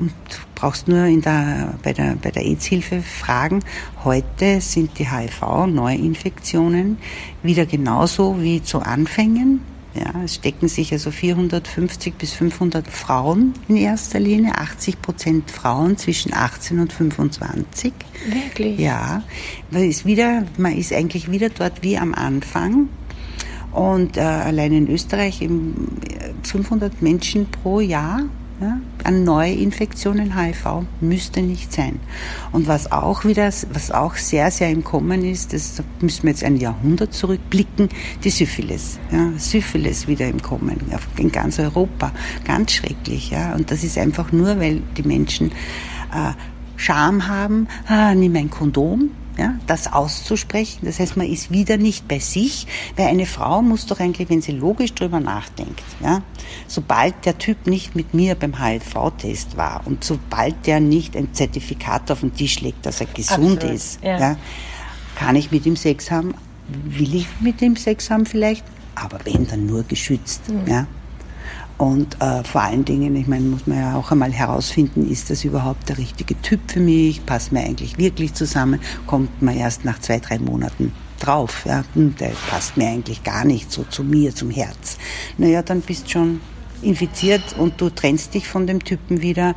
brauchst 0.57 0.89
nur 0.89 1.05
in 1.05 1.21
der, 1.21 1.75
bei 1.85 1.93
der, 1.93 2.17
bei 2.21 2.33
der 2.33 2.43
AIDS-Hilfe 2.43 3.01
fragen. 3.03 3.61
Heute 4.03 4.61
sind 4.61 4.99
die 4.99 5.09
HIV-Neuinfektionen 5.09 6.99
wieder 7.45 7.67
genauso 7.67 8.43
wie 8.43 8.61
zu 8.61 8.81
Anfängen. 8.81 9.61
Ja, 9.95 10.23
es 10.25 10.35
stecken 10.35 10.69
sich 10.69 10.93
also 10.93 11.11
450 11.11 12.15
bis 12.15 12.33
500 12.35 12.87
Frauen 12.87 13.55
in 13.69 13.77
erster 13.77 14.19
Linie, 14.19 14.59
80 14.59 15.01
Prozent 15.01 15.51
Frauen 15.51 15.97
zwischen 15.97 16.35
18 16.35 16.81
und 16.81 16.93
25. 16.93 17.93
Wirklich? 18.29 18.79
Ja, 18.79 19.23
man 19.71 19.89
ist, 19.89 20.05
wieder, 20.05 20.45
man 20.59 20.77
ist 20.77 20.93
eigentlich 20.93 21.31
wieder 21.31 21.49
dort 21.49 21.83
wie 21.83 21.97
am 21.97 22.15
Anfang. 22.15 22.89
Und 23.73 24.17
äh, 24.17 24.21
allein 24.21 24.73
in 24.73 24.89
Österreich 24.89 25.47
500 26.43 27.03
Menschen 27.03 27.47
pro 27.47 27.81
Jahr 27.81 28.25
ja, 28.61 28.81
an 29.07 29.25
Neuinfektionen 29.25 30.37
HIV 30.37 30.85
müsste 31.01 31.41
nicht 31.41 31.73
sein. 31.73 32.01
Und 32.53 32.67
was 32.67 32.91
auch 32.91 33.25
wieder, 33.25 33.47
was 33.47 33.91
auch 33.91 34.17
sehr, 34.17 34.51
sehr 34.51 34.71
im 34.71 34.85
Kommen 34.85 35.25
ist, 35.25 35.53
das 35.53 35.83
müssen 36.01 36.25
wir 36.25 36.31
jetzt 36.31 36.45
ein 36.45 36.57
Jahrhundert 36.57 37.15
zurückblicken, 37.15 37.89
die 38.25 38.31
Syphilis. 38.31 38.99
Ja, 39.11 39.31
Syphilis 39.37 40.09
wieder 40.09 40.29
im 40.29 40.43
Kommen, 40.43 40.81
in 41.17 41.33
ganz 41.33 41.59
Europa. 41.59 42.13
Ganz 42.45 42.73
schrecklich, 42.73 43.31
ja. 43.31 43.55
Und 43.55 43.71
das 43.71 43.85
ist 43.85 43.97
einfach 43.97 44.33
nur, 44.33 44.59
weil 44.61 44.83
die 44.97 45.05
Menschen 45.05 45.53
äh, 46.13 46.33
Scham 46.77 47.27
haben, 47.27 47.69
ah, 47.87 48.15
nimm 48.15 48.37
ein 48.37 48.51
Kondom, 48.51 49.11
ja, 49.39 49.55
das 49.67 49.93
auszusprechen. 49.93 50.81
Das 50.87 50.99
heißt, 50.99 51.17
man 51.17 51.27
ist 51.27 51.51
wieder 51.51 51.77
nicht 51.77 52.09
bei 52.09 52.19
sich, 52.19 52.67
weil 52.97 53.09
eine 53.09 53.27
Frau 53.27 53.63
muss 53.63 53.87
doch 53.87 54.01
eigentlich, 54.01 54.29
wenn 54.31 54.43
sie 54.43 54.53
logisch 54.53 54.95
drüber 54.95 55.21
nachdenkt, 55.21 55.83
ja, 56.03 56.23
sobald 56.67 57.25
der 57.25 57.39
Typ 57.39 57.67
nicht 57.67 57.95
mit 57.95 58.15
mir 58.15 58.35
beim 58.35 58.63
HIV-Test 58.63 59.57
war 59.57 59.83
und 59.85 60.05
sobald 60.05 60.67
der 60.67 60.81
nicht 60.81 61.17
ein 61.17 61.35
Zertifikat 61.35 62.11
auf 62.11 62.21
den 62.21 62.35
Tisch 62.35 62.61
legt, 62.61 62.87
dass 62.87 63.01
er 63.01 63.07
gesund 63.07 63.59
Absolut, 63.59 63.75
ist, 63.75 64.03
ja. 64.03 64.19
ja. 64.19 64.37
kann 65.17 65.37
ich 65.37 65.51
mit 65.51 65.67
ihm 65.67 65.77
Sex 65.77 66.11
haben? 66.11 66.35
Will 66.69 67.15
ich 67.15 67.29
mit 67.41 67.63
ihm 67.63 67.77
Sex 67.77 68.11
haben 68.11 68.27
vielleicht? 68.27 68.65
Aber 68.95 69.19
wenn, 69.25 69.47
dann 69.47 69.67
nur 69.67 69.83
geschützt, 69.83 70.49
mhm. 70.49 70.67
ja. 70.67 70.87
Und 71.79 72.21
äh, 72.23 72.43
vor 72.43 72.63
allen 72.63 72.85
Dingen, 72.87 73.15
ich 73.17 73.27
meine, 73.27 73.45
muss 73.45 73.67
man 73.67 73.79
ja 73.79 73.97
auch 73.97 74.11
einmal 74.11 74.33
herausfinden, 74.33 75.11
ist 75.11 75.29
das 75.29 75.45
überhaupt 75.45 75.89
der 75.89 75.99
richtige 75.99 76.41
Typ 76.41 76.61
für 76.71 76.81
mich? 76.81 77.27
Passt 77.27 77.53
mir 77.53 77.61
eigentlich 77.61 77.99
wirklich 77.99 78.33
zusammen? 78.33 78.81
Kommt 79.07 79.43
man 79.43 79.57
erst 79.57 79.85
nach 79.85 79.99
zwei, 79.99 80.19
drei 80.19 80.39
Monaten 80.39 80.93
drauf? 81.21 81.65
Ja, 81.67 81.85
hm, 81.93 82.17
der 82.17 82.33
passt 82.49 82.79
mir 82.79 82.89
eigentlich 82.89 83.25
gar 83.25 83.45
nicht 83.45 83.71
so 83.71 83.85
zu 83.85 84.05
mir, 84.05 84.35
zum 84.35 84.51
Herz. 84.51 84.97
Naja, 85.37 85.63
dann 85.63 85.83
bist 85.83 86.11
schon 86.11 86.41
infiziert 86.81 87.57
und 87.59 87.79
du 87.81 87.91
trennst 87.91 88.33
dich 88.33 88.49
von 88.49 88.67
dem 88.67 88.83
Typen 88.83 89.21
wieder. 89.21 89.55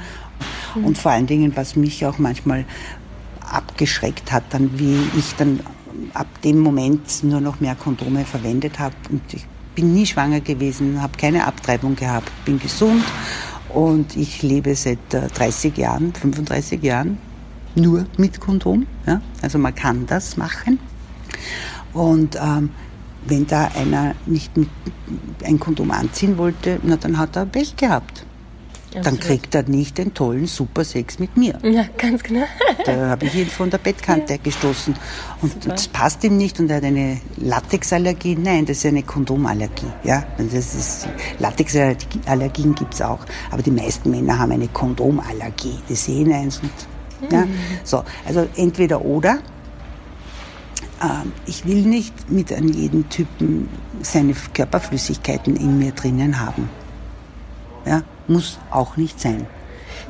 Und 0.84 0.98
vor 0.98 1.12
allen 1.12 1.28
Dingen, 1.28 1.56
was 1.56 1.76
mich 1.76 2.06
auch 2.06 2.18
manchmal 2.18 2.66
abgeschreckt 3.42 4.32
hat, 4.32 4.44
dann 4.52 4.78
wie 4.78 5.00
ich 5.18 5.36
dann 5.38 5.62
ab 6.14 6.28
dem 6.44 6.60
Moment 6.60 7.24
nur 7.24 7.42
noch 7.42 7.60
mehr 7.60 7.76
Kondome 7.76 8.26
verwendet 8.26 8.80
habe 8.80 8.96
und 9.10 9.22
ich 9.34 9.46
bin 9.76 9.94
nie 9.94 10.06
schwanger 10.06 10.42
gewesen, 10.42 11.02
habe 11.02 11.18
keine 11.18 11.48
Abtreibung 11.48 11.96
gehabt, 11.96 12.32
bin 12.46 12.60
gesund 12.60 13.04
und 13.70 14.16
ich 14.16 14.42
lebe 14.42 14.76
seit 14.76 15.00
30 15.10 15.78
äh, 15.78 15.82
Jahren, 15.82 16.14
35 16.14 16.82
Jahren 16.84 17.18
nur 17.76 18.06
mit 18.18 18.40
Kondom. 18.40 18.88
Ja? 19.06 19.22
Also 19.42 19.58
man 19.58 19.76
kann 19.76 20.06
das 20.06 20.38
machen. 20.38 20.80
Und 21.94 22.36
ähm, 22.36 22.72
wenn 23.26 23.46
da 23.48 23.70
einer 23.76 24.16
nicht 24.26 24.52
ein 25.44 25.60
Kondom 25.60 25.92
anziehen 25.92 26.38
wollte, 26.38 26.80
na, 26.84 26.98
dann 26.98 27.18
hat 27.18 27.36
er 27.36 27.46
Pech 27.46 27.76
gehabt. 27.76 28.26
Absolut. 28.90 29.06
Dann 29.06 29.20
kriegt 29.20 29.54
er 29.54 29.64
nicht 29.64 30.00
den 30.00 30.16
tollen 30.16 30.48
Super 30.48 30.84
Sex 30.84 31.20
mit 31.20 31.38
mir. 31.38 31.60
Ja, 31.62 31.86
ganz 31.96 32.24
genau. 32.24 32.46
da 32.86 33.10
habe 33.10 33.26
ich 33.28 33.36
ihn 33.36 33.48
von 33.48 33.70
der 33.70 33.78
Bettkante 33.78 34.34
ja. 34.34 34.40
gestoßen. 34.42 34.96
Und 35.42 35.54
Super. 35.54 35.76
das 35.76 35.88
passt 35.88 36.24
ihm 36.24 36.38
nicht 36.38 36.60
und 36.60 36.72
er 36.72 36.78
hat 36.78 36.84
eine 36.84 37.22
Latexallergie. 37.38 38.36
Nein, 38.36 38.66
das 38.66 38.78
ist 38.78 38.88
eine 38.88 39.04
Kondomallergie. 39.04 39.92
Ja, 40.04 40.24
das 40.38 40.54
ist, 40.54 41.08
Latexallergien 41.38 42.74
gibt 42.74 42.96
es 42.96 43.02
auch. 43.04 43.20
Aber 43.52 43.62
die 43.62 43.72
meisten 43.72 44.10
Männer 44.10 44.40
haben 44.40 44.54
eine 44.54 44.68
Kondomallergie. 44.70 45.78
Die 45.88 45.96
sehen 45.96 46.34
eins 46.34 46.60
und, 46.60 47.32
ja. 47.32 47.46
Mhm. 47.46 47.54
So, 47.84 48.04
also 48.26 48.48
entweder 48.56 49.06
oder. 49.06 49.38
Ähm, 51.02 51.32
ich 51.46 51.64
will 51.66 51.84
nicht 51.84 52.32
mit 52.32 52.52
an 52.52 52.68
jedem 52.70 53.08
Typen 53.10 53.70
seine 54.02 54.34
Körperflüssigkeiten 54.54 55.56
in 55.56 55.78
mir 55.78 55.92
drinnen 55.92 56.40
haben. 56.40 56.70
Ja, 57.86 58.04
muss 58.28 58.60
auch 58.72 58.98
nicht 58.98 59.20
sein. 59.20 59.48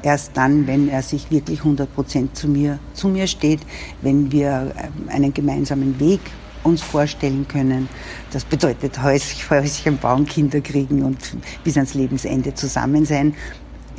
Erst 0.02 0.32
dann, 0.36 0.68
wenn 0.68 0.90
er 0.90 1.02
sich 1.02 1.30
wirklich 1.32 1.60
100 1.60 1.94
Prozent 1.94 2.36
zu 2.36 2.48
mir, 2.48 2.80
zu 2.94 3.08
mir 3.10 3.28
steht, 3.28 3.62
wenn 4.02 4.32
wir 4.32 4.74
ähm, 4.78 5.10
einen 5.10 5.34
gemeinsamen 5.34 6.00
Weg 6.00 6.22
uns 6.64 6.82
vorstellen 6.82 7.48
können. 7.48 7.88
Das 8.32 8.44
bedeutet 8.44 9.02
Häuschen 9.02 9.98
bauen, 9.98 10.26
Kinder 10.26 10.62
kriegen 10.62 11.04
und 11.04 11.18
bis 11.64 11.76
ans 11.78 11.94
Lebensende 11.94 12.54
zusammen 12.54 13.06
sein 13.06 13.34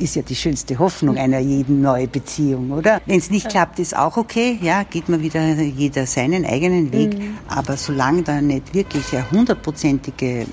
ist 0.01 0.15
ja 0.15 0.21
die 0.21 0.35
schönste 0.35 0.79
Hoffnung 0.79 1.17
einer 1.17 1.39
jeden 1.39 1.81
neuen 1.81 2.09
Beziehung, 2.09 2.71
oder? 2.71 3.01
Wenn 3.05 3.19
es 3.19 3.29
nicht 3.29 3.49
klappt, 3.49 3.79
ist 3.79 3.95
auch 3.95 4.17
okay. 4.17 4.57
Ja, 4.61 4.83
geht 4.83 5.09
man 5.09 5.21
wieder 5.21 5.53
jeder 5.61 6.05
seinen 6.07 6.45
eigenen 6.45 6.91
Weg. 6.91 7.17
Mhm. 7.17 7.37
Aber 7.47 7.77
solange 7.77 8.23
da 8.23 8.41
nicht 8.41 8.73
wirklich 8.73 9.13
eine 9.13 9.29
hundertprozentige 9.29 10.47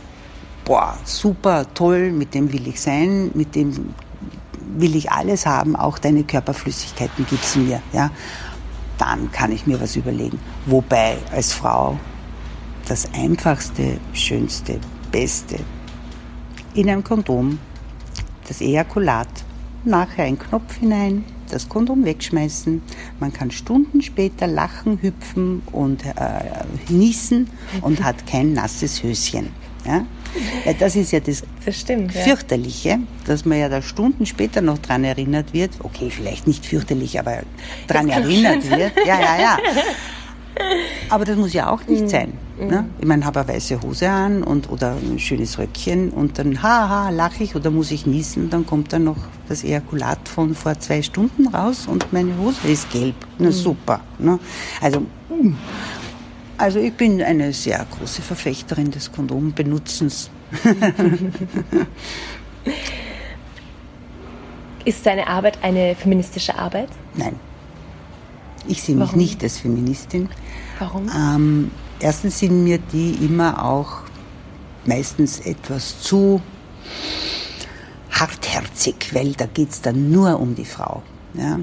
boah, 0.69 0.99
super, 1.05 1.67
toll, 1.73 2.13
mit 2.13 2.35
dem 2.35 2.53
will 2.53 2.69
ich 2.69 2.81
sein, 2.81 3.31
mit 3.33 3.55
dem 3.55 3.95
will 4.77 4.95
ich 4.95 5.11
alles 5.11 5.47
haben, 5.47 5.75
auch 5.75 5.99
deine 5.99 6.25
Körperflüssigkeiten 6.25 7.27
gibt's 7.29 7.57
mir, 7.57 7.81
ja, 7.95 8.11
dann 8.99 9.33
kann 9.33 9.51
ich 9.51 9.67
mir 9.67 9.81
was 9.81 9.97
überlegen. 9.97 10.39
Wobei 10.67 11.17
als 11.33 11.55
Frau 11.55 11.99
das 12.87 13.09
einfachste, 13.15 13.99
schönste, 14.13 14.79
beste 15.11 15.57
in 16.75 16.91
einem 16.91 17.03
Kondom 17.03 17.59
das 18.47 18.61
Ejakulat, 18.61 19.29
nachher 19.85 20.25
ein 20.25 20.39
Knopf 20.39 20.77
hinein, 20.77 21.25
das 21.51 21.69
Kondom 21.69 22.05
wegschmeißen. 22.05 22.83
Man 23.21 23.33
kann 23.33 23.51
Stunden 23.51 24.03
später 24.03 24.47
lachen, 24.47 25.01
hüpfen 25.01 25.63
und 25.73 26.05
äh, 26.05 26.13
niesen 26.89 27.49
und 27.81 28.03
hat 28.05 28.27
kein 28.27 28.53
nasses 28.53 29.03
Höschen. 29.03 29.49
Ja? 29.87 30.05
Ja, 30.65 30.73
das 30.73 30.97
ist 30.97 31.13
ja 31.13 31.21
das, 31.21 31.43
das 31.65 31.81
stimmt, 31.81 32.13
fürchterliche, 32.13 32.89
ja. 32.89 32.99
dass 33.27 33.45
man 33.45 33.59
ja 33.59 33.69
da 33.69 33.83
Stunden 33.83 34.27
später 34.27 34.61
noch 34.61 34.79
dran 34.79 35.05
erinnert 35.05 35.53
wird. 35.53 35.71
Okay, 35.83 36.11
vielleicht 36.11 36.47
nicht 36.47 36.67
fürchterlich, 36.67 37.19
aber 37.19 37.43
dran 37.87 38.09
erinnert 38.09 38.69
wird. 38.71 38.93
Ja, 39.07 39.21
ja, 39.21 39.41
ja. 39.41 39.59
Aber 41.09 41.25
das 41.25 41.37
muss 41.37 41.53
ja 41.53 41.71
auch 41.71 41.87
nicht 41.87 42.03
mhm. 42.03 42.09
sein. 42.09 42.33
Ne? 42.59 42.89
Ich 42.99 43.07
meine, 43.07 43.25
habe 43.25 43.41
eine 43.41 43.49
weiße 43.49 43.81
Hose 43.83 44.11
an 44.11 44.43
und, 44.43 44.69
oder 44.71 44.97
ein 44.97 45.19
schönes 45.19 45.59
Röckchen 45.59 46.11
und 46.11 46.39
dann 46.39 46.63
haha, 46.63 47.11
lache 47.11 47.45
ich 47.45 47.55
oder 47.55 47.71
muss 47.71 47.93
ich 47.93 48.07
niesen, 48.07 48.51
dann 48.51 48.67
kommt 48.67 48.93
dann 48.93 49.05
noch 49.05 49.17
das 49.49 49.63
Ejakulat 49.63 50.29
von 50.29 50.55
vor 50.55 50.79
zwei 50.81 51.03
Stunden 51.03 51.47
raus 51.49 51.87
und 51.87 52.13
meine 52.13 52.37
Hose 52.39 52.67
ist 52.67 52.91
gelb. 52.91 53.15
Na 53.39 53.47
mhm. 53.47 53.53
super. 53.53 54.01
Ne? 54.19 54.41
Also 54.81 55.01
mm. 55.01 55.55
Also 56.59 56.81
ich 56.81 56.93
bin 56.93 57.23
eine 57.23 57.53
sehr 57.53 57.87
große 57.99 58.21
Verfechterin 58.21 58.91
des 58.91 59.13
Kondombenutzens. 59.13 60.29
Ist 64.85 65.07
deine 65.07 65.29
Arbeit 65.29 65.63
eine 65.63 65.95
feministische 65.95 66.59
Arbeit? 66.59 66.89
Nein. 67.15 67.37
Ich 68.67 68.83
sehe 68.83 68.97
mich 68.97 69.09
Warum? 69.09 69.21
nicht 69.21 69.43
als 69.43 69.59
Feministin. 69.59 70.29
Warum? 70.79 71.09
Ähm, 71.17 71.71
erstens 72.01 72.41
sind 72.41 72.65
mir 72.65 72.79
die 72.79 73.13
immer 73.25 73.65
auch 73.65 74.03
meistens 74.85 75.39
etwas 75.41 76.01
zu 76.03 76.43
hartherzig, 78.11 79.15
weil 79.15 79.33
da 79.33 79.47
geht 79.47 79.71
es 79.71 79.81
dann 79.81 80.11
nur 80.11 80.41
um 80.41 80.55
die 80.57 80.65
Frau. 80.65 81.03
Ja. 81.35 81.61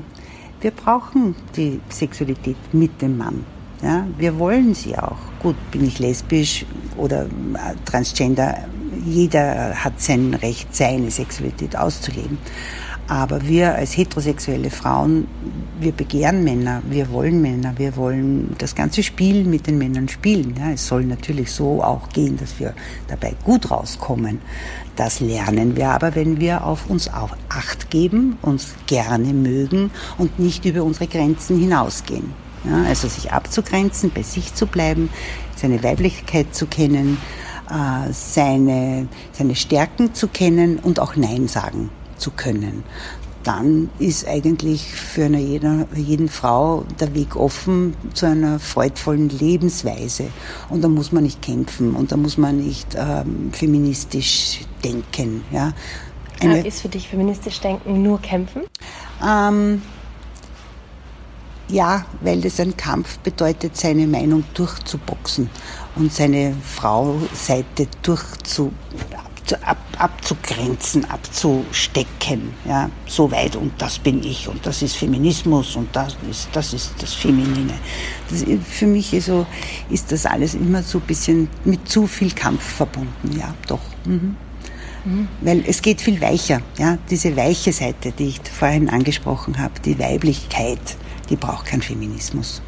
Wir 0.61 0.71
brauchen 0.71 1.35
die 1.57 1.81
Sexualität 1.89 2.55
mit 2.71 3.01
dem 3.01 3.17
Mann. 3.17 3.43
Ja, 3.85 4.07
wir 4.17 4.39
wollen 4.39 4.73
sie 4.73 4.97
auch. 4.97 5.19
Gut, 5.43 5.55
bin 5.69 5.85
ich 5.85 5.99
lesbisch 5.99 6.65
oder 6.97 7.25
äh, 7.25 7.75
transgender, 7.85 8.57
jeder 9.05 9.75
hat 9.75 10.01
sein 10.01 10.33
Recht, 10.33 10.75
seine 10.75 11.11
Sexualität 11.11 11.77
auszuleben. 11.77 12.39
Aber 13.07 13.47
wir 13.47 13.75
als 13.75 13.95
heterosexuelle 13.95 14.71
Frauen, 14.71 15.27
wir 15.79 15.91
begehren 15.91 16.43
Männer, 16.43 16.81
wir 16.89 17.11
wollen 17.11 17.43
Männer, 17.43 17.75
wir 17.77 17.95
wollen 17.95 18.55
das 18.57 18.73
ganze 18.73 19.03
Spiel 19.03 19.43
mit 19.43 19.67
den 19.67 19.77
Männern 19.77 20.09
spielen. 20.09 20.55
Ja, 20.57 20.71
es 20.71 20.87
soll 20.87 21.05
natürlich 21.05 21.51
so 21.51 21.83
auch 21.83 22.09
gehen, 22.09 22.37
dass 22.37 22.59
wir 22.59 22.73
dabei 23.07 23.35
gut 23.43 23.69
rauskommen. 23.69 24.39
Das 24.95 25.19
lernen 25.19 25.75
wir 25.75 25.89
aber, 25.89 26.15
wenn 26.15 26.39
wir 26.39 26.65
auf 26.65 26.89
uns 26.89 27.07
Acht 27.49 27.91
geben, 27.91 28.39
uns 28.41 28.73
gerne 28.87 29.31
mögen 29.31 29.91
und 30.17 30.39
nicht 30.39 30.65
über 30.65 30.83
unsere 30.83 31.05
Grenzen 31.05 31.59
hinausgehen. 31.59 32.44
Ja, 32.67 32.83
also 32.83 33.07
sich 33.07 33.31
abzugrenzen, 33.31 34.11
bei 34.13 34.23
sich 34.23 34.53
zu 34.53 34.65
bleiben, 34.65 35.09
seine 35.55 35.83
Weiblichkeit 35.83 36.53
zu 36.55 36.65
kennen, 36.65 37.17
äh, 37.69 38.11
seine, 38.11 39.07
seine 39.31 39.55
Stärken 39.55 40.13
zu 40.13 40.27
kennen 40.27 40.79
und 40.79 40.99
auch 40.99 41.15
Nein 41.15 41.47
sagen 41.47 41.89
zu 42.17 42.31
können. 42.31 42.83
dann 43.45 43.91
ist 43.99 44.27
eigentlich 44.27 44.81
für 44.95 45.25
eine 45.25 45.39
jeder, 45.39 45.87
jeden 45.95 46.29
Frau 46.29 46.83
der 46.99 47.13
Weg 47.13 47.35
offen 47.35 47.95
zu 48.13 48.25
einer 48.25 48.59
freudvollen 48.59 49.29
Lebensweise. 49.29 50.29
Und 50.69 50.83
da 50.83 50.87
muss 50.87 51.11
man 51.11 51.23
nicht 51.23 51.43
kämpfen 51.43 51.95
und 51.95 52.11
da 52.11 52.17
muss 52.17 52.37
man 52.37 52.57
nicht 52.57 52.95
ähm, 52.95 53.51
feministisch 53.53 54.61
denken. 54.83 55.43
Ja. 55.51 55.73
Eine, 56.41 56.65
ist 56.65 56.81
für 56.81 56.89
dich 56.89 57.07
feministisch 57.07 57.61
denken 57.61 58.01
nur 58.01 58.19
kämpfen? 58.19 58.63
Ähm, 59.25 59.83
ja, 61.67 62.05
weil 62.21 62.41
das 62.41 62.59
ein 62.59 62.77
Kampf 62.77 63.17
bedeutet, 63.19 63.75
seine 63.75 64.07
Meinung 64.07 64.43
durchzuboxen 64.53 65.49
und 65.95 66.13
seine 66.13 66.55
Frau-Seite 66.63 67.87
durchzu, 68.01 68.71
ab, 69.61 69.77
abzugrenzen, 69.97 71.05
abzustecken. 71.09 72.53
Ja, 72.67 72.89
so 73.07 73.31
weit 73.31 73.55
und 73.55 73.73
das 73.79 73.99
bin 73.99 74.23
ich 74.23 74.47
und 74.47 74.65
das 74.65 74.81
ist 74.81 74.95
Feminismus 74.95 75.75
und 75.75 75.95
das 75.95 76.15
ist 76.29 76.49
das, 76.53 76.73
ist 76.73 76.93
das 76.99 77.13
Feminine. 77.13 77.73
Das, 78.29 78.43
für 78.69 78.87
mich 78.87 79.13
ist, 79.13 79.25
so, 79.25 79.45
ist 79.89 80.11
das 80.11 80.25
alles 80.25 80.55
immer 80.55 80.83
so 80.83 80.99
ein 80.99 81.05
bisschen 81.05 81.49
mit 81.63 81.87
zu 81.87 82.07
viel 82.07 82.31
Kampf 82.31 82.63
verbunden. 82.63 83.37
Ja, 83.37 83.53
doch. 83.67 83.81
Mhm. 84.05 84.35
Mhm. 85.05 85.27
Weil 85.41 85.63
es 85.67 85.81
geht 85.81 86.01
viel 86.01 86.19
weicher. 86.19 86.61
Ja, 86.77 86.97
diese 87.09 87.35
weiche 87.37 87.71
Seite, 87.71 88.11
die 88.11 88.27
ich 88.27 88.41
vorhin 88.41 88.89
angesprochen 88.89 89.59
habe, 89.59 89.79
die 89.79 89.99
Weiblichkeit 89.99 90.79
die 91.29 91.35
braucht 91.35 91.65
keinen 91.65 91.81
Feminismus. 91.81 92.61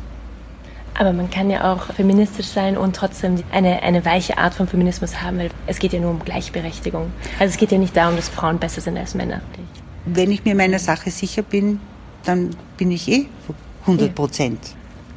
Aber 0.99 1.13
man 1.13 1.29
kann 1.29 1.49
ja 1.49 1.71
auch 1.71 1.93
feministisch 1.93 2.47
sein 2.47 2.75
und 2.75 2.95
trotzdem 2.95 3.43
eine, 3.51 3.83
eine 3.83 4.03
weiche 4.03 4.37
Art 4.37 4.55
von 4.55 4.67
Feminismus 4.67 5.21
haben, 5.21 5.37
weil 5.37 5.51
es 5.67 5.77
geht 5.77 5.93
ja 5.93 5.99
nur 5.99 6.09
um 6.09 6.19
Gleichberechtigung. 6.19 7.11
Also 7.39 7.51
es 7.51 7.57
geht 7.57 7.71
ja 7.71 7.77
nicht 7.77 7.95
darum, 7.95 8.15
dass 8.15 8.29
Frauen 8.29 8.57
besser 8.57 8.81
sind 8.81 8.97
als 8.97 9.13
Männer. 9.13 9.41
Wenn 10.05 10.31
ich 10.31 10.43
mir 10.43 10.55
meiner 10.55 10.79
Sache 10.79 11.11
sicher 11.11 11.43
bin, 11.43 11.79
dann 12.23 12.55
bin 12.77 12.91
ich 12.91 13.07
eh 13.09 13.27
100 13.81 14.15
Prozent. 14.15 14.59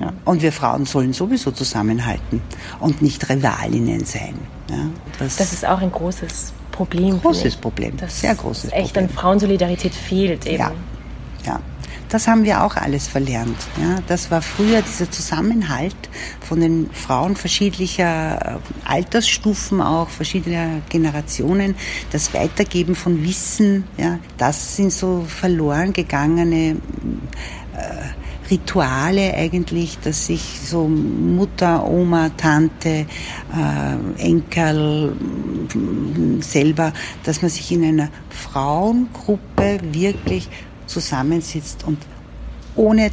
Ja. 0.00 0.12
Und 0.24 0.42
wir 0.42 0.52
Frauen 0.52 0.84
sollen 0.84 1.12
sowieso 1.12 1.50
zusammenhalten 1.50 2.42
und 2.80 3.00
nicht 3.00 3.28
Rivalinnen 3.28 4.04
sein. 4.04 4.34
Ja, 4.70 4.86
das, 5.18 5.36
das, 5.36 5.52
ist 5.52 5.66
auch 5.66 5.80
ein 5.80 5.92
großes 5.92 6.52
Problem. 6.72 7.20
Großes 7.20 7.56
Problem, 7.56 7.96
das 7.96 8.20
sehr 8.20 8.34
großes 8.34 8.64
echt 8.64 8.72
Problem. 8.72 8.84
Echt 8.84 8.98
an 8.98 9.08
Frauensolidarität 9.08 9.94
fehlt 9.94 10.46
eben. 10.46 10.58
Ja, 10.58 10.72
ja 11.44 11.60
das 12.10 12.26
haben 12.26 12.44
wir 12.44 12.62
auch 12.64 12.76
alles 12.76 13.06
verlernt. 13.06 13.56
Ja, 13.80 14.00
das 14.06 14.30
war 14.30 14.42
früher 14.42 14.82
dieser 14.82 15.10
Zusammenhalt 15.10 15.96
von 16.40 16.60
den 16.60 16.90
Frauen 16.92 17.36
verschiedener 17.36 18.60
äh, 18.84 18.88
Altersstufen 18.88 19.80
auch, 19.80 20.08
verschiedener 20.08 20.82
Generationen, 20.88 21.76
das 22.12 22.34
Weitergeben 22.34 22.94
von 22.94 23.22
Wissen, 23.24 23.84
ja, 23.96 24.18
das 24.36 24.76
sind 24.76 24.92
so 24.92 25.24
verloren 25.26 25.92
gegangene 25.92 26.76
äh, 27.76 28.50
Rituale 28.50 29.32
eigentlich, 29.34 29.98
dass 30.00 30.26
sich 30.26 30.60
so 30.64 30.88
Mutter, 30.88 31.88
Oma, 31.88 32.30
Tante, 32.30 33.06
äh, 33.54 34.22
Enkel 34.22 35.14
selber, 36.40 36.92
dass 37.22 37.42
man 37.42 37.50
sich 37.50 37.70
in 37.70 37.84
einer 37.84 38.08
Frauengruppe 38.28 39.78
wirklich 39.92 40.48
zusammensitzt 40.90 41.84
und 41.86 41.98
ohne 42.76 43.10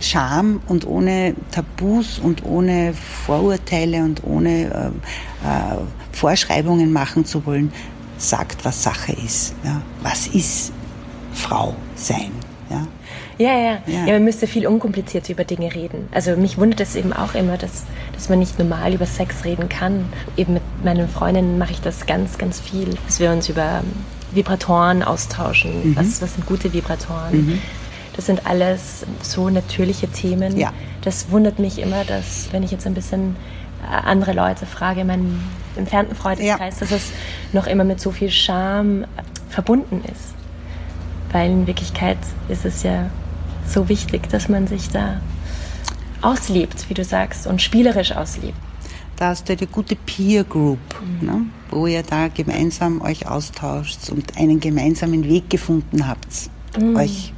Scham 0.00 0.62
und 0.66 0.86
ohne 0.86 1.34
Tabus 1.50 2.18
und 2.18 2.44
ohne 2.44 2.94
Vorurteile 2.94 4.02
und 4.02 4.24
ohne 4.24 4.64
äh, 4.64 5.46
äh, 5.46 5.76
Vorschreibungen 6.12 6.92
machen 6.92 7.26
zu 7.26 7.44
wollen, 7.44 7.70
sagt, 8.16 8.64
was 8.64 8.82
Sache 8.82 9.12
ist. 9.12 9.54
Ja? 9.62 9.82
Was 10.02 10.26
ist 10.28 10.72
Frau 11.34 11.74
sein? 11.94 12.30
Ja? 12.70 12.86
Ja, 13.38 13.58
ja, 13.58 13.78
ja. 13.86 14.06
Ja, 14.06 14.12
man 14.14 14.24
müsste 14.24 14.46
viel 14.46 14.66
unkomplizierter 14.66 15.32
über 15.32 15.44
Dinge 15.44 15.74
reden. 15.74 16.08
Also 16.12 16.36
mich 16.36 16.58
wundert 16.58 16.80
es 16.80 16.94
eben 16.94 17.12
auch 17.12 17.34
immer, 17.34 17.56
dass, 17.56 17.84
dass 18.14 18.28
man 18.28 18.38
nicht 18.38 18.58
normal 18.58 18.92
über 18.94 19.06
Sex 19.06 19.44
reden 19.44 19.68
kann. 19.68 20.12
Eben 20.36 20.54
mit 20.54 20.62
meinen 20.84 21.08
Freundinnen 21.08 21.56
mache 21.58 21.72
ich 21.72 21.80
das 21.80 22.06
ganz, 22.06 22.36
ganz 22.36 22.60
viel, 22.60 22.96
dass 23.06 23.18
wir 23.18 23.30
uns 23.30 23.48
über 23.48 23.82
Vibratoren 24.32 25.02
austauschen. 25.02 25.90
Mhm. 25.90 25.96
Was, 25.96 26.22
was 26.22 26.34
sind 26.34 26.46
gute 26.46 26.72
Vibratoren? 26.72 27.46
Mhm. 27.46 27.58
Das 28.16 28.26
sind 28.26 28.46
alles 28.46 29.06
so 29.22 29.50
natürliche 29.50 30.08
Themen. 30.08 30.56
Ja. 30.56 30.72
Das 31.02 31.30
wundert 31.30 31.58
mich 31.58 31.78
immer, 31.78 32.04
dass, 32.04 32.48
wenn 32.52 32.62
ich 32.62 32.70
jetzt 32.70 32.86
ein 32.86 32.94
bisschen 32.94 33.36
äh, 33.82 33.94
andere 33.94 34.32
Leute 34.32 34.66
frage, 34.66 35.02
in 35.02 35.06
meinem 35.06 35.40
entfernten 35.76 36.16
Freundeskreis, 36.16 36.80
ja. 36.80 36.86
dass 36.86 36.90
es 36.90 37.12
noch 37.52 37.66
immer 37.66 37.84
mit 37.84 38.00
so 38.00 38.10
viel 38.10 38.30
Scham 38.30 39.04
verbunden 39.48 40.02
ist. 40.04 40.34
Weil 41.32 41.50
in 41.50 41.66
Wirklichkeit 41.66 42.18
ist 42.48 42.64
es 42.64 42.82
ja 42.82 43.06
so 43.66 43.88
wichtig, 43.88 44.28
dass 44.28 44.48
man 44.48 44.66
sich 44.66 44.90
da 44.90 45.20
auslebt, 46.22 46.90
wie 46.90 46.94
du 46.94 47.04
sagst, 47.04 47.46
und 47.46 47.62
spielerisch 47.62 48.12
auslebt 48.12 48.58
da 49.20 49.28
hast 49.28 49.48
du 49.48 49.52
eine 49.52 49.66
gute 49.66 49.96
Peer 49.96 50.44
Group, 50.44 50.78
mhm. 51.20 51.26
ne, 51.26 51.46
wo 51.70 51.86
ihr 51.86 52.02
da 52.02 52.28
gemeinsam 52.28 53.02
euch 53.02 53.28
austauscht 53.28 54.08
und 54.08 54.38
einen 54.38 54.60
gemeinsamen 54.60 55.24
Weg 55.24 55.50
gefunden 55.50 56.08
habt, 56.08 56.50
mhm. 56.78 56.96
euch 56.96 57.34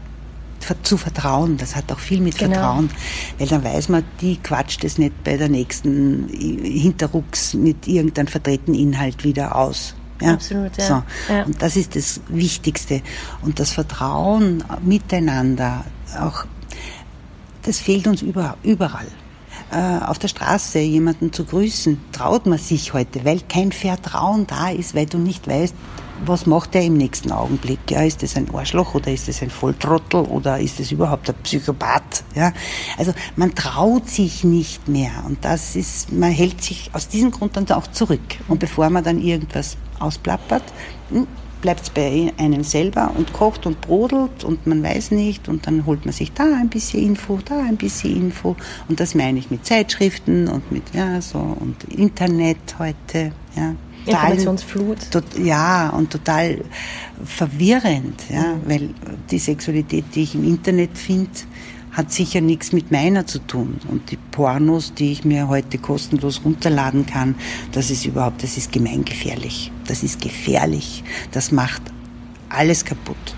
zu 0.84 0.96
vertrauen. 0.96 1.56
Das 1.56 1.74
hat 1.74 1.90
auch 1.90 1.98
viel 1.98 2.20
mit 2.20 2.38
genau. 2.38 2.54
Vertrauen, 2.54 2.90
weil 3.36 3.48
dann 3.48 3.64
weiß 3.64 3.88
man, 3.88 4.04
die 4.20 4.36
quatscht 4.36 4.84
es 4.84 4.96
nicht 4.96 5.24
bei 5.24 5.36
der 5.36 5.48
nächsten 5.48 6.28
Hinterrucks 6.28 7.54
mit 7.54 7.88
irgendeinem 7.88 8.28
verdrehten 8.28 8.74
Inhalt 8.74 9.24
wieder 9.24 9.56
aus. 9.56 9.96
Ja? 10.20 10.34
Absolut, 10.34 10.76
ja. 10.78 10.84
So. 10.84 11.32
ja. 11.32 11.42
Und 11.42 11.60
das 11.60 11.74
ist 11.74 11.96
das 11.96 12.20
Wichtigste. 12.28 13.02
Und 13.42 13.58
das 13.58 13.72
Vertrauen 13.72 14.62
miteinander, 14.84 15.84
auch, 16.20 16.44
das 17.62 17.80
fehlt 17.80 18.06
uns 18.06 18.22
überall 18.22 19.08
äh, 19.72 20.04
auf 20.04 20.18
der 20.18 20.28
Straße 20.28 20.78
jemanden 20.78 21.32
zu 21.32 21.44
grüßen, 21.44 21.98
traut 22.12 22.46
man 22.46 22.58
sich 22.58 22.92
heute, 22.92 23.24
weil 23.24 23.40
kein 23.48 23.72
Vertrauen 23.72 24.46
da 24.46 24.68
ist, 24.70 24.94
weil 24.94 25.06
du 25.06 25.18
nicht 25.18 25.48
weißt, 25.48 25.74
was 26.24 26.46
macht 26.46 26.74
er 26.74 26.82
im 26.82 26.96
nächsten 26.96 27.32
Augenblick? 27.32 27.90
Ja, 27.90 28.02
ist 28.02 28.22
das 28.22 28.36
ein 28.36 28.48
Arschloch 28.54 28.94
oder 28.94 29.10
ist 29.10 29.28
das 29.28 29.42
ein 29.42 29.50
Volltrottel 29.50 30.20
oder 30.20 30.60
ist 30.60 30.78
das 30.78 30.92
überhaupt 30.92 31.28
ein 31.28 31.36
Psychopath? 31.42 32.24
Ja, 32.34 32.52
also 32.96 33.12
man 33.34 33.54
traut 33.54 34.08
sich 34.08 34.44
nicht 34.44 34.88
mehr 34.88 35.10
und 35.26 35.44
das 35.44 35.74
ist, 35.74 36.12
man 36.12 36.30
hält 36.30 36.62
sich 36.62 36.90
aus 36.92 37.08
diesem 37.08 37.30
Grund 37.30 37.56
dann 37.56 37.68
auch 37.70 37.86
zurück. 37.88 38.20
Und 38.48 38.60
bevor 38.60 38.88
man 38.90 39.02
dann 39.02 39.20
irgendwas 39.20 39.76
ausplappert, 39.98 40.62
hm, 41.10 41.26
bleibt 41.62 41.82
es 41.82 41.90
bei 41.90 42.32
einem 42.36 42.62
selber 42.62 43.12
und 43.16 43.32
kocht 43.32 43.64
und 43.64 43.80
brodelt 43.80 44.44
und 44.44 44.66
man 44.66 44.82
weiß 44.82 45.12
nicht 45.12 45.48
und 45.48 45.66
dann 45.66 45.86
holt 45.86 46.04
man 46.04 46.12
sich 46.12 46.32
da 46.32 46.44
ein 46.44 46.68
bisschen 46.68 47.02
Info, 47.02 47.38
da 47.42 47.58
ein 47.60 47.78
bisschen 47.78 48.14
Info 48.14 48.56
und 48.88 49.00
das 49.00 49.14
meine 49.14 49.38
ich 49.38 49.50
mit 49.50 49.64
Zeitschriften 49.64 50.48
und 50.48 50.70
mit 50.70 50.82
ja 50.92 51.20
so 51.22 51.38
und 51.38 51.84
Internet 51.84 52.58
heute, 52.78 53.32
ja. 53.56 53.74
Informationsflut. 54.04 54.98
ja, 55.38 55.90
und 55.90 56.10
total 56.10 56.64
verwirrend, 57.24 58.20
ja, 58.28 58.54
mhm. 58.54 58.60
weil 58.66 58.90
die 59.30 59.38
Sexualität, 59.38 60.06
die 60.14 60.24
ich 60.24 60.34
im 60.34 60.44
Internet 60.44 60.98
finde, 60.98 61.30
hat 61.92 62.10
sicher 62.10 62.40
nichts 62.40 62.72
mit 62.72 62.90
meiner 62.90 63.26
zu 63.26 63.38
tun. 63.38 63.78
Und 63.88 64.10
die 64.10 64.16
Pornos, 64.16 64.94
die 64.94 65.12
ich 65.12 65.24
mir 65.24 65.48
heute 65.48 65.78
kostenlos 65.78 66.42
runterladen 66.44 67.06
kann, 67.06 67.34
das 67.72 67.90
ist 67.90 68.06
überhaupt, 68.06 68.42
das 68.42 68.56
ist 68.56 68.72
gemeingefährlich. 68.72 69.70
Das 69.86 70.02
ist 70.02 70.20
gefährlich. 70.20 71.04
Das 71.32 71.52
macht 71.52 71.82
alles 72.48 72.84
kaputt. 72.84 73.34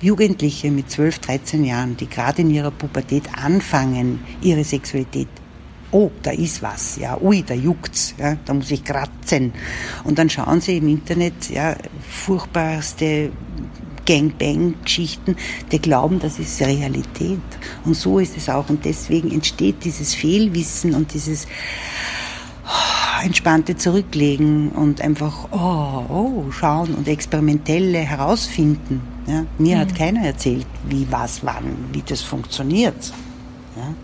Jugendliche 0.00 0.70
mit 0.70 0.90
12, 0.90 1.20
13 1.20 1.64
Jahren, 1.64 1.96
die 1.96 2.08
gerade 2.08 2.42
in 2.42 2.50
ihrer 2.50 2.72
Pubertät 2.72 3.24
anfangen, 3.38 4.18
ihre 4.42 4.64
Sexualität 4.64 5.28
oh, 5.92 6.10
da 6.22 6.30
ist 6.30 6.62
was, 6.62 6.96
ja, 6.96 7.20
ui, 7.20 7.42
da 7.42 7.54
juckt's, 7.54 8.14
ja, 8.18 8.36
da 8.44 8.54
muss 8.54 8.70
ich 8.70 8.82
kratzen. 8.82 9.52
Und 10.04 10.18
dann 10.18 10.28
schauen 10.28 10.60
sie 10.60 10.78
im 10.78 10.88
Internet, 10.88 11.50
ja, 11.50 11.76
furchtbarste 12.08 13.30
Gangbang-Geschichten, 14.06 15.36
die 15.70 15.78
glauben, 15.78 16.18
das 16.20 16.38
ist 16.38 16.60
Realität. 16.60 17.40
Und 17.84 17.94
so 17.94 18.18
ist 18.18 18.36
es 18.36 18.48
auch. 18.48 18.68
Und 18.68 18.84
deswegen 18.84 19.30
entsteht 19.30 19.84
dieses 19.84 20.14
Fehlwissen 20.14 20.94
und 20.94 21.12
dieses 21.14 21.46
oh, 22.66 23.24
entspannte 23.24 23.76
Zurücklegen 23.76 24.70
und 24.70 25.00
einfach 25.00 25.48
oh, 25.50 26.04
oh, 26.08 26.50
schauen 26.50 26.94
und 26.94 27.08
experimentelle 27.08 27.98
herausfinden. 27.98 29.00
Ja? 29.26 29.44
Mir 29.58 29.76
mhm. 29.76 29.80
hat 29.80 29.94
keiner 29.94 30.24
erzählt, 30.24 30.66
wie, 30.88 31.06
was, 31.10 31.44
wann, 31.44 31.76
wie 31.92 32.02
das 32.02 32.22
funktioniert. 32.22 33.12
Ja? 33.76 33.94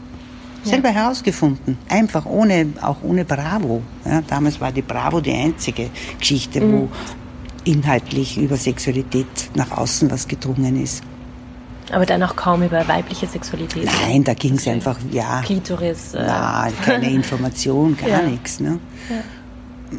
Selber 0.64 0.88
ja. 0.88 0.96
herausgefunden, 0.96 1.78
einfach 1.88 2.26
ohne, 2.26 2.66
auch 2.82 2.96
ohne 3.02 3.24
Bravo. 3.24 3.82
Ja, 4.04 4.22
damals 4.22 4.60
war 4.60 4.72
die 4.72 4.82
Bravo 4.82 5.20
die 5.20 5.32
einzige 5.32 5.88
Geschichte, 6.18 6.60
mhm. 6.60 6.72
wo 6.72 6.88
inhaltlich 7.68 8.38
über 8.38 8.56
Sexualität 8.56 9.26
nach 9.54 9.70
außen 9.70 10.10
was 10.10 10.26
gedrungen 10.26 10.82
ist. 10.82 11.02
Aber 11.92 12.06
dann 12.06 12.22
auch 12.22 12.36
kaum 12.36 12.62
über 12.62 12.86
weibliche 12.88 13.26
Sexualität. 13.26 13.84
Nein, 13.84 14.24
da 14.24 14.34
ging 14.34 14.54
es 14.54 14.66
einfach, 14.66 14.98
ja. 15.10 15.40
Klitoris. 15.42 16.14
Äh. 16.14 16.24
Na, 16.26 16.68
keine 16.84 17.10
Information, 17.10 17.96
gar 17.96 18.08
ja. 18.08 18.22
nichts. 18.22 18.60
Ne? 18.60 18.78
Ja. 19.08 19.96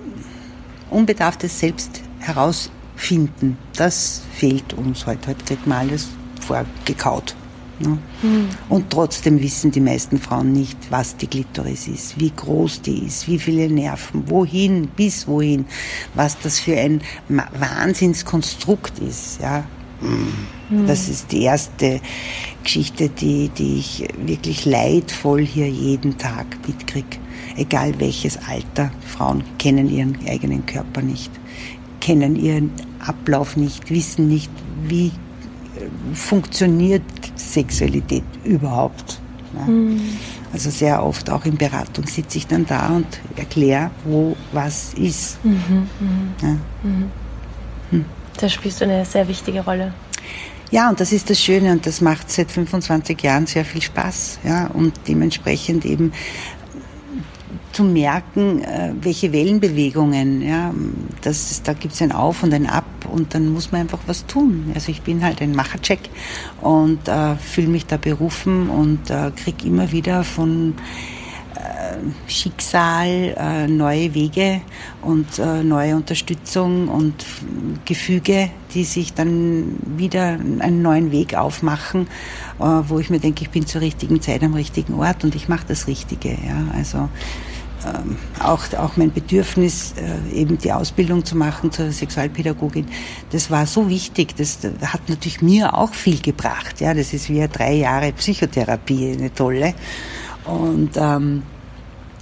Unbedarftes 0.89 1.60
Selbst 1.60 2.01
heraus 2.19 2.71
finden. 2.95 3.58
Das 3.75 4.21
fehlt 4.34 4.73
uns 4.73 5.05
heute. 5.05 5.29
Heute 5.29 5.45
kriegt 5.45 5.67
man 5.67 5.89
alles 5.89 6.10
vorgekaut. 6.41 7.36
Ne? 7.79 7.97
Mhm. 8.21 8.49
Und 8.67 8.89
trotzdem 8.89 9.41
wissen 9.41 9.71
die 9.71 9.79
meisten 9.79 10.19
Frauen 10.19 10.51
nicht, 10.51 10.77
was 10.89 11.15
die 11.15 11.27
Klitoris 11.27 11.87
ist, 11.87 12.19
wie 12.19 12.31
groß 12.31 12.81
die 12.81 13.05
ist, 13.05 13.27
wie 13.27 13.39
viele 13.39 13.69
Nerven, 13.69 14.29
wohin, 14.29 14.87
bis 14.87 15.27
wohin, 15.27 15.65
was 16.13 16.37
das 16.39 16.59
für 16.59 16.77
ein 16.77 17.01
Wahnsinnskonstrukt 17.27 18.99
ist. 18.99 19.39
Ja? 19.41 19.63
Mhm. 20.01 20.87
Das 20.87 21.09
ist 21.09 21.31
die 21.31 21.43
erste 21.43 22.01
Geschichte, 22.63 23.09
die, 23.09 23.49
die 23.49 23.77
ich 23.79 24.07
wirklich 24.17 24.65
leidvoll 24.65 25.45
hier 25.45 25.69
jeden 25.69 26.17
Tag 26.17 26.45
mitkriege. 26.67 27.17
Egal 27.55 27.93
welches 27.99 28.37
Alter, 28.47 28.91
Frauen 29.05 29.43
kennen 29.57 29.89
ihren 29.89 30.17
eigenen 30.27 30.65
Körper 30.65 31.01
nicht, 31.01 31.31
kennen 31.99 32.35
ihren 32.35 32.71
Ablauf 32.99 33.57
nicht, 33.57 33.89
wissen 33.89 34.27
nicht, 34.27 34.51
wie 34.87 35.11
funktioniert 36.13 37.03
Sexualität 37.53 38.23
überhaupt. 38.43 39.19
Ja. 39.53 39.65
Mhm. 39.65 40.01
Also 40.53 40.69
sehr 40.69 41.03
oft 41.03 41.29
auch 41.29 41.45
in 41.45 41.57
Beratung 41.57 42.05
sitze 42.07 42.38
ich 42.38 42.47
dann 42.47 42.65
da 42.65 42.88
und 42.89 43.07
erkläre, 43.35 43.91
wo 44.03 44.35
was 44.51 44.93
ist. 44.95 45.43
Mhm, 45.43 45.88
mhm. 45.99 46.33
Ja. 46.41 46.57
Mhm. 46.83 47.12
Hm. 47.91 48.05
Da 48.39 48.49
spielst 48.49 48.81
du 48.81 48.85
eine 48.85 49.05
sehr 49.05 49.27
wichtige 49.27 49.62
Rolle. 49.62 49.93
Ja, 50.71 50.89
und 50.89 50.99
das 50.99 51.12
ist 51.12 51.29
das 51.29 51.41
Schöne 51.41 51.71
und 51.71 51.85
das 51.85 51.99
macht 51.99 52.29
seit 52.29 52.51
25 52.51 53.19
Jahren 53.23 53.47
sehr 53.47 53.65
viel 53.65 53.81
Spaß. 53.81 54.39
Ja, 54.43 54.67
und 54.67 54.93
dementsprechend 55.07 55.83
eben 55.83 56.13
zu 57.71 57.84
merken, 57.84 58.63
äh, 58.63 58.93
welche 59.01 59.32
Wellenbewegungen, 59.32 60.41
ja, 60.41 60.73
das, 61.21 61.62
da 61.63 61.73
gibt 61.73 61.93
es 61.93 62.01
ein 62.01 62.12
Auf 62.12 62.43
und 62.43 62.53
ein 62.53 62.67
Ab 62.67 62.86
und 63.12 63.34
dann 63.34 63.51
muss 63.53 63.71
man 63.71 63.82
einfach 63.82 63.99
was 64.08 64.25
tun. 64.25 64.71
Also 64.73 64.91
ich 64.91 65.01
bin 65.01 65.23
halt 65.23 65.41
ein 65.41 65.53
Machercheck 65.53 65.99
und 66.62 67.08
äh, 67.08 67.36
fühle 67.36 67.67
mich 67.67 67.86
da 67.86 67.97
berufen 67.97 68.69
und 68.69 69.10
äh, 69.10 69.32
kriege 69.36 69.67
immer 69.67 69.91
wieder 69.91 70.23
von 70.23 70.75
äh, 71.55 72.29
Schicksal 72.29 73.36
äh, 73.38 73.67
neue 73.67 74.13
Wege 74.13 74.62
und 75.01 75.39
neue 75.63 75.95
Unterstützung 75.95 76.89
und 76.89 77.25
Gefüge, 77.86 78.49
die 78.73 78.84
sich 78.84 79.13
dann 79.13 79.77
wieder 79.97 80.38
einen 80.60 80.82
neuen 80.82 81.12
Weg 81.13 81.36
aufmachen, 81.36 82.08
wo 82.58 82.99
ich 82.99 83.10
mir 83.10 83.19
denke, 83.19 83.43
ich 83.43 83.49
bin 83.49 83.65
zur 83.65 83.79
richtigen 83.79 84.21
Zeit 84.21 84.43
am 84.43 84.53
richtigen 84.55 84.95
Ort 84.95 85.23
und 85.23 85.36
ich 85.36 85.47
mache 85.47 85.65
das 85.69 85.88
Richtige. 85.88 86.32
Ja, 86.32 86.67
also 86.75 87.08
auch, 88.43 88.73
auch 88.73 88.97
mein 88.97 89.11
Bedürfnis, 89.11 89.93
äh, 89.97 90.35
eben 90.35 90.57
die 90.57 90.71
Ausbildung 90.71 91.25
zu 91.25 91.35
machen 91.35 91.71
zur 91.71 91.91
Sexualpädagogin, 91.91 92.87
das 93.31 93.49
war 93.49 93.65
so 93.65 93.89
wichtig. 93.89 94.35
Das 94.35 94.59
hat 94.81 95.07
natürlich 95.07 95.41
mir 95.41 95.73
auch 95.73 95.93
viel 95.93 96.19
gebracht. 96.19 96.81
Ja, 96.81 96.93
das 96.93 97.13
ist 97.13 97.29
wie 97.29 97.47
drei 97.47 97.73
Jahre 97.73 98.11
Psychotherapie, 98.13 99.13
eine 99.13 99.33
tolle. 99.33 99.73
Und 100.45 100.91
ähm, 100.95 101.43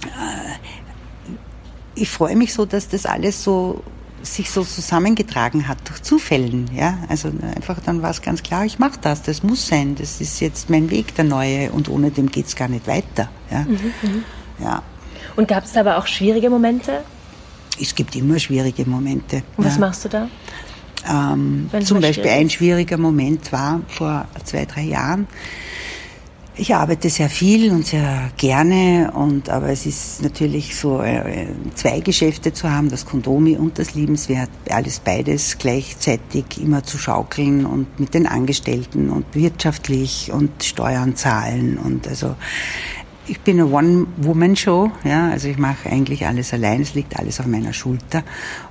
äh, 0.04 0.68
ich 1.94 2.08
freue 2.08 2.36
mich 2.36 2.52
so, 2.52 2.64
dass 2.64 2.88
das 2.88 3.06
alles 3.06 3.42
so 3.42 3.82
sich 4.22 4.50
so 4.50 4.64
zusammengetragen 4.64 5.68
hat 5.68 5.78
durch 5.88 6.02
Zufällen, 6.02 6.68
ja. 6.74 6.98
Also 7.08 7.30
einfach 7.54 7.80
dann 7.80 8.02
war 8.02 8.10
es 8.10 8.20
ganz 8.20 8.42
klar, 8.42 8.64
ich 8.64 8.78
mache 8.78 8.98
das, 9.00 9.22
das 9.22 9.42
muss 9.42 9.66
sein, 9.66 9.94
das 9.94 10.20
ist 10.20 10.40
jetzt 10.40 10.70
mein 10.70 10.90
Weg, 10.90 11.14
der 11.14 11.24
neue 11.24 11.70
und 11.70 11.88
ohne 11.88 12.10
dem 12.10 12.28
geht's 12.28 12.56
gar 12.56 12.68
nicht 12.68 12.86
weiter, 12.86 13.28
ja. 13.50 13.60
Mhm, 13.60 13.92
mhm. 14.02 14.24
ja. 14.60 14.82
Und 15.38 15.46
gab 15.46 15.64
es 15.64 15.76
aber 15.76 15.98
auch 15.98 16.06
schwierige 16.08 16.50
Momente? 16.50 17.04
Es 17.80 17.94
gibt 17.94 18.16
immer 18.16 18.40
schwierige 18.40 18.84
Momente. 18.84 19.44
Und 19.56 19.66
was 19.66 19.74
ja. 19.74 19.80
machst 19.80 20.04
du 20.04 20.08
da? 20.08 20.28
Ähm, 21.08 21.70
zum 21.84 22.00
Beispiel 22.00 22.28
ein 22.28 22.50
schwieriger 22.50 22.98
Moment 22.98 23.52
war 23.52 23.80
vor 23.86 24.26
zwei, 24.42 24.64
drei 24.64 24.82
Jahren. 24.82 25.28
Ich 26.56 26.74
arbeite 26.74 27.08
sehr 27.08 27.30
viel 27.30 27.70
und 27.70 27.86
sehr 27.86 28.32
gerne 28.36 29.12
und 29.14 29.48
aber 29.48 29.68
es 29.68 29.86
ist 29.86 30.24
natürlich 30.24 30.74
so 30.74 31.02
äh, 31.02 31.46
zwei 31.76 32.00
Geschäfte 32.00 32.52
zu 32.52 32.68
haben, 32.68 32.88
das 32.88 33.06
Kondomi 33.06 33.56
und 33.56 33.78
das 33.78 33.94
Liebenswert, 33.94 34.50
alles 34.68 34.98
beides 34.98 35.58
gleichzeitig 35.58 36.60
immer 36.60 36.82
zu 36.82 36.98
schaukeln 36.98 37.64
und 37.64 38.00
mit 38.00 38.12
den 38.12 38.26
Angestellten 38.26 39.08
und 39.08 39.24
wirtschaftlich 39.36 40.32
und 40.32 40.64
Steuern 40.64 41.14
zahlen 41.14 41.78
und 41.78 42.08
also 42.08 42.34
ich 43.28 43.40
bin 43.40 43.60
eine 43.60 43.70
One-Woman-Show, 43.70 44.90
ja, 45.04 45.30
also 45.30 45.48
ich 45.48 45.58
mache 45.58 45.90
eigentlich 45.90 46.26
alles 46.26 46.52
allein, 46.52 46.80
es 46.80 46.94
liegt 46.94 47.18
alles 47.18 47.40
auf 47.40 47.46
meiner 47.46 47.72
Schulter. 47.72 48.22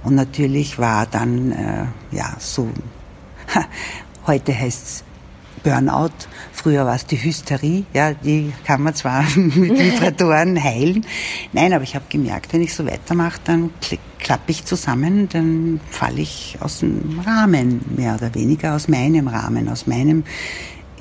Und 0.03 0.15
natürlich 0.15 0.79
war 0.79 1.05
dann, 1.05 1.51
äh, 1.51 1.85
ja, 2.11 2.35
so, 2.39 2.69
ha, 3.53 3.65
heute 4.25 4.57
heißt's 4.57 5.03
Burnout, 5.63 6.11
früher 6.53 6.85
war 6.85 6.95
es 6.95 7.05
die 7.05 7.21
Hysterie, 7.21 7.83
ja, 7.93 8.13
die 8.13 8.53
kann 8.65 8.81
man 8.83 8.95
zwar 8.95 9.23
mit 9.35 9.77
Vibratoren 9.77 10.61
heilen. 10.61 11.05
Nein, 11.53 11.73
aber 11.73 11.83
ich 11.83 11.95
habe 11.95 12.05
gemerkt, 12.09 12.53
wenn 12.53 12.61
ich 12.61 12.73
so 12.73 12.85
weitermache, 12.85 13.39
dann 13.43 13.71
klappe 14.19 14.51
ich 14.51 14.65
zusammen, 14.65 15.29
dann 15.29 15.79
falle 15.89 16.21
ich 16.21 16.57
aus 16.61 16.79
dem 16.79 17.19
Rahmen, 17.19 17.81
mehr 17.95 18.15
oder 18.15 18.33
weniger 18.33 18.75
aus 18.75 18.87
meinem 18.87 19.27
Rahmen, 19.27 19.69
aus 19.69 19.87
meinem, 19.87 20.23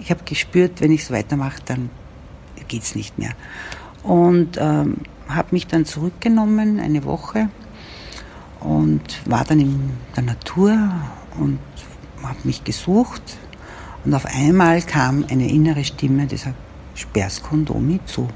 ich 0.01 0.11
habe 0.11 0.25
gespürt, 0.25 0.81
wenn 0.81 0.93
ich 0.93 1.05
so 1.05 1.15
weitermache, 1.15 1.61
dann 1.65 1.91
geht 2.69 2.83
es 2.83 2.95
nicht 2.95 3.19
mehr. 3.19 3.33
Und 4.03 4.57
ähm, 4.59 4.99
habe 5.29 5.49
mich 5.51 5.67
dann 5.67 5.85
zurückgenommen, 5.85 6.81
eine 6.81 7.05
Woche, 7.05 7.49
und 8.61 9.03
war 9.27 9.45
dann 9.45 9.61
in 9.61 9.91
der 10.17 10.25
Natur 10.25 10.73
und 11.39 11.59
habe 12.23 12.39
mich 12.45 12.65
gesucht. 12.65 13.23
Und 14.05 14.15
auf 14.15 14.27
einmal 14.27 14.83
kam 14.83 15.25
eine 15.29 15.49
innere 15.49 15.85
Stimme, 15.85 16.27
die 16.27 16.37
sagt, 16.37 16.57
sperr's 16.95 17.43
Kondomi 17.43 18.01
zu. 18.07 18.29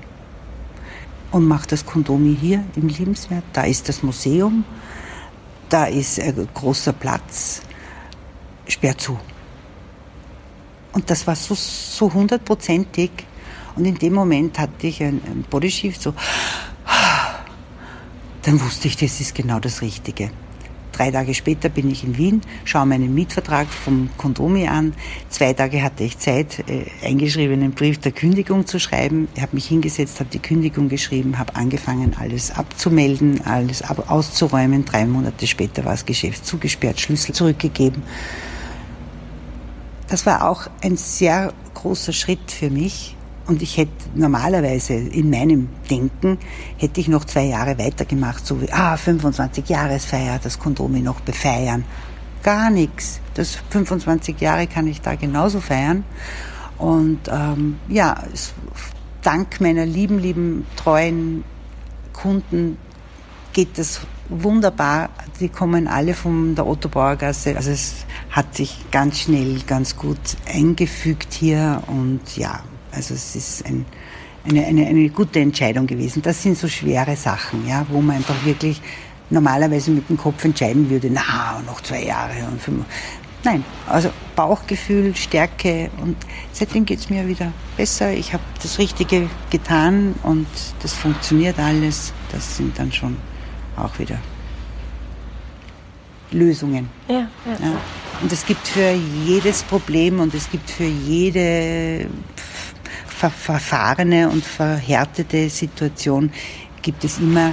Und 1.31 1.47
mach 1.47 1.67
das 1.67 1.87
Kondomi 1.87 2.37
hier 2.41 2.65
im 2.77 2.89
Liebenswert. 2.89 3.45
Da 3.53 3.63
ist 3.63 3.89
das 3.89 4.03
Museum, 4.03 4.65
da 5.69 5.85
ist 5.85 6.21
ein 6.21 6.49
großer 6.53 6.93
Platz, 6.93 7.63
sperr 8.67 8.99
zu. 8.99 9.19
Und 10.93 11.09
das 11.09 11.27
war 11.27 11.37
so, 11.37 11.55
so 11.55 12.13
hundertprozentig, 12.13 13.11
und 13.77 13.85
in 13.85 13.97
dem 13.97 14.15
Moment 14.15 14.59
hatte 14.59 14.87
ich 14.87 15.03
ein, 15.03 15.21
ein 15.27 15.45
Bodyshift, 15.49 16.03
so, 16.03 16.15
dann 18.43 18.61
wusste 18.61 18.89
ich, 18.89 18.97
das 18.97 19.21
ist 19.21 19.35
genau 19.35 19.61
das 19.61 19.83
Richtige. 19.83 20.31
Drei 20.93 21.11
Tage 21.11 21.33
später 21.33 21.71
bin 21.71 21.91
ich 21.91 22.05
in 22.05 22.19
Wien, 22.19 22.43
schaue 22.65 22.85
meinen 22.85 23.15
Mietvertrag 23.15 23.69
vom 23.69 24.11
Kondomi 24.19 24.69
an. 24.69 24.93
Zwei 25.31 25.55
Tage 25.55 25.83
hatte 25.83 26.05
ich 26.05 26.19
Zeit, 26.19 26.63
äh, 26.69 26.85
eingeschriebenen 27.03 27.73
Brief 27.73 27.99
der 27.99 28.13
Kündigung 28.13 28.67
zu 28.67 28.79
schreiben. 28.79 29.29
Ich 29.35 29.41
habe 29.41 29.55
mich 29.55 29.67
hingesetzt, 29.67 30.21
habe 30.21 30.29
die 30.31 30.41
Kündigung 30.41 30.91
geschrieben, 30.91 31.39
habe 31.39 31.57
angefangen, 31.57 32.17
alles 32.19 32.51
abzumelden, 32.51 33.47
alles 33.47 33.81
ab 33.81 34.11
auszuräumen. 34.11 34.85
Drei 34.85 35.07
Monate 35.07 35.47
später 35.47 35.87
war 35.87 35.93
das 35.93 36.05
Geschäft 36.05 36.45
zugesperrt, 36.45 37.01
Schlüssel 37.01 37.35
zurückgegeben. 37.35 38.03
Das 40.09 40.27
war 40.27 40.51
auch 40.51 40.67
ein 40.83 40.99
sehr 40.99 41.55
großer 41.73 42.13
Schritt 42.13 42.51
für 42.51 42.69
mich, 42.69 43.17
und 43.47 43.63
ich 43.63 43.77
hätte 43.77 43.93
normalerweise 44.15 44.95
in 44.95 45.31
meinem 45.31 45.69
Denken, 45.91 46.39
hätte 46.77 47.01
ich 47.01 47.09
noch 47.09 47.25
zwei 47.25 47.45
Jahre 47.45 47.79
weitergemacht, 47.79 48.47
so 48.47 48.61
wie, 48.61 48.71
ah, 48.73 48.97
25 48.97 49.69
Jahresfeier, 49.69 50.39
das 50.43 50.59
Kondome 50.59 51.01
noch 51.01 51.21
befeiern. 51.21 51.85
Gar 52.43 52.71
nichts. 52.71 53.21
Das 53.35 53.59
25 53.71 54.41
Jahre 54.41 54.67
kann 54.67 54.87
ich 54.87 55.01
da 55.01 55.15
genauso 55.15 55.61
feiern. 55.61 56.05
Und 56.79 57.21
ähm, 57.29 57.79
ja, 57.89 58.23
es, 58.33 58.55
dank 59.23 59.61
meiner 59.61 59.85
lieben, 59.85 60.19
lieben, 60.19 60.67
treuen 60.77 61.45
Kunden 62.13 62.79
geht 63.53 63.79
das 63.79 64.01
wunderbar. 64.29 65.11
Die 65.41 65.49
kommen 65.49 65.89
alle 65.89 66.15
von 66.15 66.55
der 66.55 66.67
Otto 66.67 66.89
Bauergasse. 66.89 67.57
Also 67.57 67.71
es 67.71 68.07
hat 68.31 68.55
sich 68.55 68.87
ganz 68.91 69.19
schnell, 69.19 69.61
ganz 69.67 69.97
gut 69.97 70.19
eingefügt 70.47 71.33
hier 71.33 71.83
und 71.87 72.37
ja, 72.37 72.61
also 72.93 73.15
es 73.15 73.37
ist 73.37 73.67
ein, 73.67 73.85
eine, 74.49 74.67
eine, 74.67 74.87
eine 74.87 75.09
gute 75.11 75.41
Entscheidung 75.41 75.87
gewesen. 75.87 76.23
Das 76.23 76.43
sind 76.43 76.59
so 76.59 76.69
schwere 76.69 77.17
Sachen, 77.17 77.67
ja, 77.69 77.87
wo 77.89 78.01
man 78.01 78.17
einfach 78.17 78.45
wirklich 78.45 78.81
normalerweise 79.31 79.91
mit 79.91 80.09
dem 80.09 80.17
Kopf 80.17 80.45
entscheiden 80.45 80.91
würde, 80.91 81.09
na, 81.11 81.63
noch 81.67 81.81
zwei 81.81 82.05
Jahre 82.05 82.47
und 82.51 82.61
fünf. 82.61 82.85
Nein, 83.43 83.65
also 83.87 84.11
Bauchgefühl, 84.37 85.15
Stärke 85.17 85.91
und 86.03 86.17
seitdem 86.53 86.85
geht 86.85 86.99
es 86.99 87.09
mir 87.09 87.27
wieder 87.27 87.53
besser. 87.77 88.13
Ich 88.13 88.35
habe 88.35 88.43
das 88.63 88.79
Richtige 88.79 89.31
getan 89.51 90.15
und 90.25 90.47
das 90.83 90.93
funktioniert 90.93 91.59
alles. 91.59 92.13
Das 92.33 92.59
sind 92.59 92.79
dann 92.79 92.93
schon 92.93 93.17
auch 93.77 93.99
wieder 93.99 94.19
Lösungen. 96.33 96.89
Ja, 97.09 97.15
ja. 97.15 97.29
ja. 97.63 97.81
Und 98.23 98.31
es 98.31 98.45
gibt 98.45 98.67
für 98.69 98.93
jedes 99.25 99.63
Problem 99.63 100.21
und 100.21 100.35
es 100.35 100.51
gibt 100.51 100.69
für 100.69 100.85
jede 100.85 102.07
ver 103.21 103.31
verfahrene 103.31 104.31
und 104.31 104.43
verhärtete 104.43 105.51
Situation 105.51 106.31
gibt 106.81 107.05
es 107.05 107.19
immer 107.19 107.53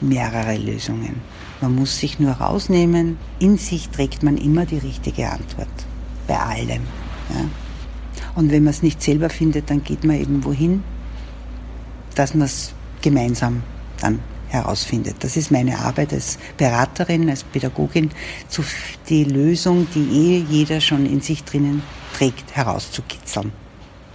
mehrere 0.00 0.56
Lösungen. 0.56 1.20
Man 1.60 1.74
muss 1.74 1.98
sich 1.98 2.20
nur 2.20 2.34
rausnehmen. 2.34 3.18
In 3.40 3.58
sich 3.58 3.88
trägt 3.88 4.22
man 4.22 4.36
immer 4.36 4.64
die 4.64 4.78
richtige 4.78 5.28
Antwort. 5.28 5.76
Bei 6.28 6.38
allem. 6.38 6.82
Ja. 7.30 7.44
Und 8.36 8.52
wenn 8.52 8.62
man 8.62 8.70
es 8.70 8.84
nicht 8.84 9.02
selber 9.02 9.28
findet, 9.28 9.70
dann 9.70 9.82
geht 9.82 10.04
man 10.04 10.20
eben 10.20 10.44
wohin, 10.44 10.84
dass 12.14 12.34
man 12.34 12.46
es 12.46 12.72
gemeinsam 13.02 13.64
dann 14.00 14.20
herausfindet. 14.50 15.16
Das 15.24 15.36
ist 15.36 15.50
meine 15.50 15.80
Arbeit 15.80 16.12
als 16.12 16.38
Beraterin, 16.56 17.28
als 17.28 17.42
Pädagogin, 17.42 18.12
die 19.08 19.24
Lösung, 19.24 19.88
die 19.96 20.08
eh 20.12 20.44
jeder 20.48 20.80
schon 20.80 21.06
in 21.06 21.20
sich 21.20 21.42
drinnen 21.42 21.82
trägt, 22.16 22.54
herauszukitzeln. 22.54 23.50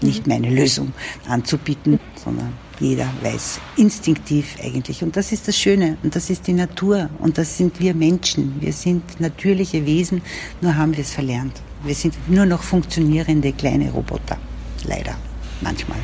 Nicht 0.02 0.28
meine 0.28 0.50
Lösung 0.50 0.94
anzubieten, 1.28 2.00
sondern 2.24 2.54
jeder 2.80 3.08
weiß 3.22 3.60
instinktiv 3.78 4.58
eigentlich. 4.62 5.04
Und 5.04 5.16
das 5.16 5.32
ist 5.32 5.48
das 5.48 5.58
Schöne 5.58 5.98
und 6.04 6.16
das 6.16 6.30
ist 6.30 6.48
die 6.48 6.54
Natur 6.54 7.10
und 7.20 7.38
das 7.38 7.58
sind 7.58 7.80
wir 7.80 7.94
Menschen. 7.94 8.56
Wir 8.60 8.74
sind 8.74 9.20
natürliche 9.20 9.86
Wesen, 9.86 10.22
nur 10.62 10.76
haben 10.76 10.96
wir 10.96 11.04
es 11.04 11.12
verlernt. 11.12 11.62
Wir 11.86 11.96
sind 11.96 12.16
nur 12.30 12.46
noch 12.46 12.64
funktionierende 12.64 13.54
kleine 13.54 13.92
Roboter, 13.92 14.38
leider, 14.86 15.16
manchmal. 15.62 16.00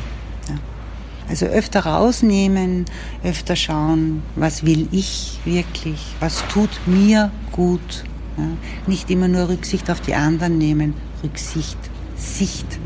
Also 1.30 1.46
öfter 1.46 1.86
rausnehmen, 1.86 2.86
öfter 3.22 3.54
schauen, 3.54 4.24
was 4.34 4.66
will 4.66 4.88
ich 4.90 5.38
wirklich, 5.44 6.16
was 6.18 6.42
tut 6.48 6.70
mir 6.86 7.30
gut. 7.52 8.04
Ja? 8.36 8.48
Nicht 8.88 9.08
immer 9.10 9.28
nur 9.28 9.48
Rücksicht 9.48 9.92
auf 9.92 10.00
die 10.00 10.16
anderen 10.16 10.58
nehmen, 10.58 10.94
Rücksicht, 11.22 11.78
Sicht, 12.16 12.79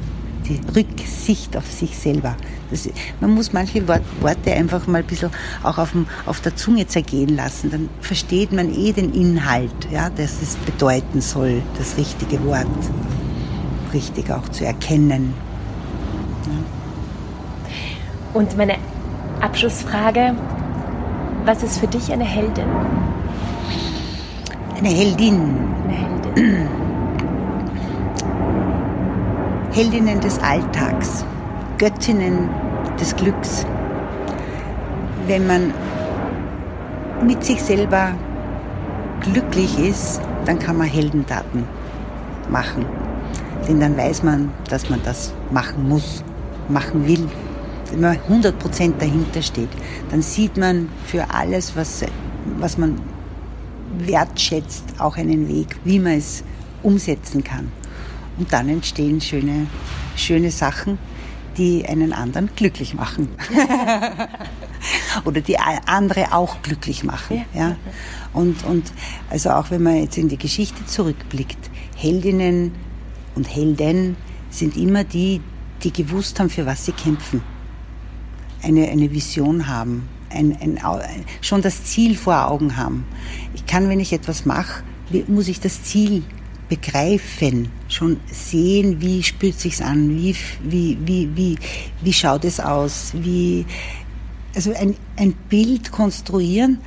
die 0.47 0.61
Rücksicht 0.77 1.57
auf 1.57 1.71
sich 1.71 1.97
selber. 1.97 2.37
Das, 2.71 2.89
man 3.21 3.31
muss 3.31 3.53
manche 3.53 3.87
Worte 3.87 4.53
einfach 4.53 4.87
mal 4.87 4.99
ein 4.99 5.07
bisschen 5.07 5.31
auch 5.63 5.79
auf, 5.79 5.93
dem, 5.93 6.07
auf 6.27 6.41
der 6.41 6.57
Zunge 6.57 6.87
zergehen 6.87 7.35
lassen. 7.37 7.71
Dann 7.71 7.89
versteht 8.01 8.53
man 8.53 8.75
eh 8.75 8.93
den 8.93 9.13
Inhalt, 9.13 9.89
ja, 9.91 10.11
dass 10.11 10.43
es 10.43 10.57
bedeuten 10.57 11.21
soll, 11.21 11.63
das 11.79 11.97
richtige 11.97 12.45
Wort 12.45 12.67
richtig 13.93 14.31
auch 14.31 14.49
zu 14.49 14.65
erkennen. 14.67 15.35
Und 18.35 18.57
meine 18.57 18.75
Abschlussfrage, 19.41 20.35
was 21.45 21.63
ist 21.63 21.79
für 21.79 21.87
dich 21.87 22.13
eine 22.13 22.25
Heldin? 22.25 22.65
Eine 24.77 24.89
Heldin. 24.89 25.57
Eine 25.85 25.93
Heldin. 25.93 26.84
Heldinnen 29.75 30.21
des 30.21 30.39
Alltags, 30.39 31.25
Göttinnen 31.79 32.49
des 33.01 33.15
Glücks. 33.17 33.67
Wenn 35.27 35.47
man 35.47 35.75
mit 37.27 37.45
sich 37.45 37.63
selber 37.63 38.13
glücklich 39.21 39.79
ist, 39.79 40.21
dann 40.45 40.59
kann 40.59 40.79
man 40.79 40.87
Heldentaten 40.87 41.65
machen. 42.49 42.87
Denn 43.69 43.81
dann 43.81 43.97
weiß 43.97 44.23
man, 44.23 44.53
dass 44.69 44.91
man 44.91 45.01
das 45.05 45.33
machen 45.51 45.89
muss, 45.89 46.23
machen 46.69 47.07
will 47.07 47.29
wenn 47.91 48.01
man 48.01 48.19
100 48.29 48.59
Prozent 48.59 49.01
dahinter 49.01 49.43
steht, 49.43 49.69
dann 50.11 50.23
sieht 50.23 50.57
man 50.57 50.89
für 51.07 51.31
alles, 51.31 51.77
was, 51.77 52.05
was 52.59 52.77
man 52.79 53.01
wertschätzt, 53.99 54.85
auch 54.99 55.17
einen 55.17 55.49
Weg, 55.49 55.77
wie 55.85 56.01
man 56.01 56.15
es 56.15 56.43
umsetzen 56.83 57.45
kann. 57.45 57.71
Und 58.39 58.53
dann 58.53 58.69
entstehen 58.69 59.21
schöne, 59.21 59.67
schöne 60.17 60.51
Sachen, 60.51 60.99
die 61.57 61.87
einen 61.87 62.13
anderen 62.13 62.51
glücklich 62.57 62.95
machen. 62.95 63.29
Oder 65.25 65.41
die 65.41 65.59
andere 65.59 66.33
auch 66.33 66.63
glücklich 66.63 67.05
machen. 67.05 67.45
Ja. 67.55 67.61
ja. 67.69 67.77
Und, 68.33 68.65
und 68.65 68.93
also 69.31 69.51
auch 69.51 69.71
wenn 69.71 69.83
man 69.83 69.97
jetzt 69.97 70.19
in 70.19 70.29
die 70.29 70.39
Geschichte 70.39 70.85
zurückblickt, 70.87 71.71
Heldinnen 71.97 72.73
und 73.37 73.55
Helden 73.55 74.17
sind 74.51 74.77
immer 74.77 75.05
die, 75.05 75.41
die 75.83 75.93
gewusst 75.93 76.41
haben, 76.41 76.51
für 76.51 76.67
was 76.67 76.85
sie 76.85 76.93
kämpfen 76.93 77.43
eine, 78.65 78.89
eine 78.89 79.13
Vision 79.13 79.69
haben, 79.69 80.09
ein, 80.31 80.57
ein, 80.61 80.81
schon 81.41 81.63
das 81.63 81.85
Ziel 81.85 82.17
vor 82.17 82.51
Augen 82.51 82.77
haben. 82.77 83.05
Ich 83.55 83.67
kann, 83.67 83.89
wenn 83.89 84.01
ich 84.01 84.13
etwas 84.13 84.47
mache, 84.47 84.83
muss 85.29 85.49
ich 85.49 85.61
das 85.61 85.83
Ziel 85.85 86.25
begreifen, 86.69 87.69
schon 87.89 88.21
sehen, 88.31 89.01
wie 89.01 89.23
spürt 89.23 89.59
sich's 89.59 89.81
an, 89.81 90.09
wie, 90.11 90.35
wie, 90.63 90.99
wie, 91.05 91.29
wie, 91.37 91.59
wie 92.03 92.13
schaut 92.13 92.45
es 92.45 92.61
aus, 92.61 93.13
wie, 93.15 93.67
also 94.55 94.73
ein, 94.75 94.97
ein 95.17 95.33
Bild 95.49 95.93
konstruieren, 95.93 96.79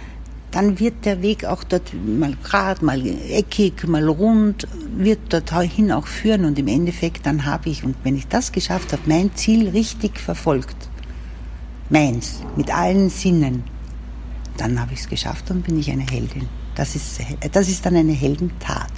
dann 0.51 0.79
wird 0.79 1.05
der 1.05 1.21
Weg 1.21 1.45
auch 1.45 1.63
dort 1.63 1.91
mal 1.93 2.35
gerade, 2.41 2.83
mal 2.83 3.05
eckig, 3.05 3.87
mal 3.87 4.07
rund, 4.07 4.67
wird 4.95 5.31
dorthin 5.31 5.91
auch 5.91 6.07
führen 6.07 6.45
und 6.45 6.57
im 6.57 6.67
Endeffekt 6.67 7.25
dann 7.25 7.45
habe 7.45 7.69
ich, 7.69 7.83
und 7.83 7.95
wenn 8.03 8.15
ich 8.15 8.27
das 8.27 8.51
geschafft 8.51 8.93
habe, 8.93 9.03
mein 9.05 9.35
Ziel 9.35 9.69
richtig 9.69 10.19
verfolgt, 10.19 10.89
meins, 11.89 12.41
mit 12.55 12.73
allen 12.73 13.09
Sinnen, 13.09 13.63
dann 14.57 14.79
habe 14.79 14.93
ich 14.93 15.01
es 15.01 15.09
geschafft 15.09 15.51
und 15.51 15.63
bin 15.63 15.77
ich 15.77 15.91
eine 15.91 16.05
Heldin. 16.09 16.47
Das 16.77 16.95
ist, 16.95 17.19
das 17.51 17.69
ist 17.69 17.83
dann 17.87 17.95
eine 17.95 18.13
Heldentat. 18.13 18.91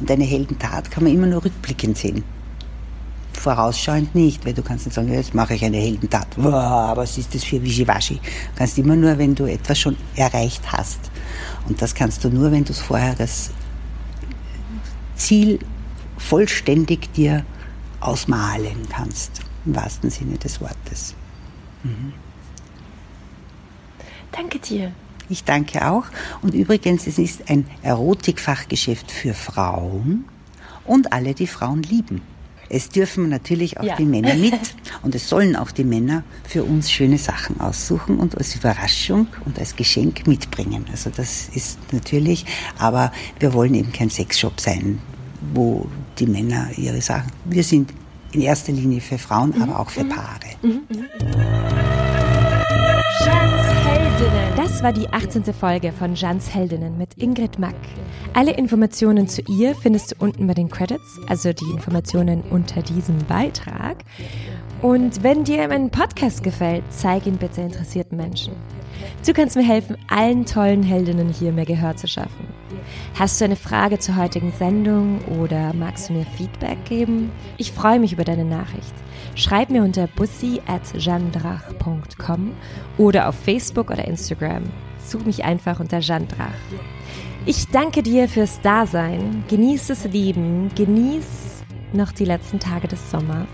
Und 0.00 0.10
eine 0.10 0.24
Heldentat 0.24 0.90
kann 0.90 1.04
man 1.04 1.12
immer 1.12 1.28
nur 1.28 1.44
rückblickend 1.44 1.96
sehen. 1.96 2.24
Vorausschauend 3.32 4.12
nicht, 4.12 4.44
weil 4.44 4.54
du 4.54 4.62
kannst 4.62 4.86
nicht 4.86 4.94
sagen, 4.96 5.12
jetzt 5.12 5.32
mache 5.32 5.54
ich 5.54 5.64
eine 5.64 5.76
Heldentat. 5.76 6.26
Wow, 6.36 6.96
was 6.96 7.16
ist 7.18 7.32
das 7.32 7.44
für 7.44 7.62
Wischiwaschi? 7.62 8.16
Du 8.16 8.58
kannst 8.58 8.76
immer 8.76 8.96
nur, 8.96 9.16
wenn 9.18 9.36
du 9.36 9.44
etwas 9.44 9.78
schon 9.78 9.96
erreicht 10.16 10.62
hast. 10.72 11.12
Und 11.68 11.80
das 11.80 11.94
kannst 11.94 12.24
du 12.24 12.28
nur, 12.28 12.50
wenn 12.50 12.64
du 12.64 12.72
es 12.72 12.80
vorher 12.80 13.14
das 13.14 13.52
Ziel 15.14 15.60
vollständig 16.18 17.12
dir 17.12 17.44
ausmalen 18.00 18.88
kannst, 18.90 19.42
im 19.64 19.76
wahrsten 19.76 20.10
Sinne 20.10 20.38
des 20.38 20.60
Wortes. 20.60 21.14
Mhm. 21.84 22.14
Danke 24.32 24.58
dir. 24.58 24.92
Ich 25.28 25.44
danke 25.44 25.88
auch. 25.88 26.04
Und 26.42 26.54
übrigens, 26.54 27.06
es 27.06 27.18
ist 27.18 27.48
ein 27.48 27.66
Erotikfachgeschäft 27.82 29.10
für 29.10 29.34
Frauen 29.34 30.24
und 30.84 31.12
alle, 31.12 31.34
die 31.34 31.46
Frauen 31.46 31.82
lieben. 31.82 32.22
Es 32.68 32.88
dürfen 32.88 33.28
natürlich 33.28 33.78
auch 33.78 33.84
ja. 33.84 33.96
die 33.96 34.06
Männer 34.06 34.34
mit 34.34 34.54
und 35.02 35.14
es 35.14 35.28
sollen 35.28 35.56
auch 35.56 35.72
die 35.72 35.84
Männer 35.84 36.24
für 36.42 36.64
uns 36.64 36.90
schöne 36.90 37.18
Sachen 37.18 37.60
aussuchen 37.60 38.18
und 38.18 38.38
als 38.38 38.56
Überraschung 38.56 39.26
und 39.44 39.58
als 39.58 39.76
Geschenk 39.76 40.26
mitbringen. 40.26 40.86
Also 40.90 41.10
das 41.10 41.50
ist 41.54 41.78
natürlich, 41.92 42.46
aber 42.78 43.12
wir 43.38 43.52
wollen 43.52 43.74
eben 43.74 43.92
kein 43.92 44.08
Sexshop 44.08 44.58
sein, 44.58 45.00
wo 45.52 45.86
die 46.18 46.26
Männer 46.26 46.70
ihre 46.78 47.02
Sachen. 47.02 47.30
Wir 47.44 47.62
sind 47.62 47.92
in 48.32 48.40
erster 48.40 48.72
Linie 48.72 49.02
für 49.02 49.18
Frauen, 49.18 49.52
mhm. 49.54 49.62
aber 49.62 49.78
auch 49.78 49.90
für 49.90 50.04
mhm. 50.04 50.08
Paare. 50.08 50.46
Mhm. 50.62 50.80
mhm. 50.88 51.04
Das 54.72 54.82
war 54.82 54.94
die 54.94 55.10
18. 55.10 55.44
Folge 55.52 55.92
von 55.92 56.14
Jans 56.14 56.54
Heldinnen 56.54 56.96
mit 56.96 57.18
Ingrid 57.18 57.58
Mack. 57.58 57.74
Alle 58.32 58.52
Informationen 58.52 59.28
zu 59.28 59.42
ihr 59.42 59.74
findest 59.74 60.12
du 60.12 60.16
unten 60.18 60.46
bei 60.46 60.54
den 60.54 60.70
Credits, 60.70 61.20
also 61.26 61.52
die 61.52 61.70
Informationen 61.70 62.40
unter 62.48 62.80
diesem 62.80 63.18
Beitrag. 63.28 63.98
Und 64.80 65.22
wenn 65.22 65.44
dir 65.44 65.68
mein 65.68 65.90
Podcast 65.90 66.42
gefällt, 66.42 66.84
zeig 66.88 67.26
ihn 67.26 67.36
bitte 67.36 67.60
interessierten 67.60 68.16
Menschen. 68.16 68.54
Du 69.26 69.34
kannst 69.34 69.56
mir 69.56 69.62
helfen, 69.62 69.98
allen 70.08 70.46
tollen 70.46 70.82
Heldinnen 70.82 71.28
hier 71.28 71.52
mehr 71.52 71.66
Gehör 71.66 71.94
zu 71.96 72.08
schaffen. 72.08 72.48
Hast 73.14 73.42
du 73.42 73.44
eine 73.44 73.56
Frage 73.56 73.98
zur 73.98 74.16
heutigen 74.16 74.52
Sendung 74.52 75.20
oder 75.38 75.74
magst 75.74 76.08
du 76.08 76.14
mir 76.14 76.24
Feedback 76.24 76.82
geben? 76.86 77.30
Ich 77.58 77.72
freue 77.72 78.00
mich 78.00 78.14
über 78.14 78.24
deine 78.24 78.46
Nachricht. 78.46 78.94
Schreib 79.34 79.70
mir 79.70 79.82
unter 79.82 80.06
bussi 80.06 80.60
at 80.66 80.82
jandrach.com 80.94 82.52
oder 82.98 83.28
auf 83.28 83.34
Facebook 83.34 83.90
oder 83.90 84.06
Instagram. 84.06 84.64
Such 85.04 85.24
mich 85.24 85.44
einfach 85.44 85.80
unter 85.80 85.98
Jandrach. 85.98 86.52
Ich 87.44 87.68
danke 87.68 88.02
dir 88.02 88.28
fürs 88.28 88.60
Dasein. 88.60 89.44
Genieß 89.48 89.88
das 89.88 90.04
Leben. 90.04 90.70
Genieß 90.76 91.64
noch 91.92 92.12
die 92.12 92.24
letzten 92.24 92.60
Tage 92.60 92.88
des 92.88 93.10
Sommers. 93.10 93.48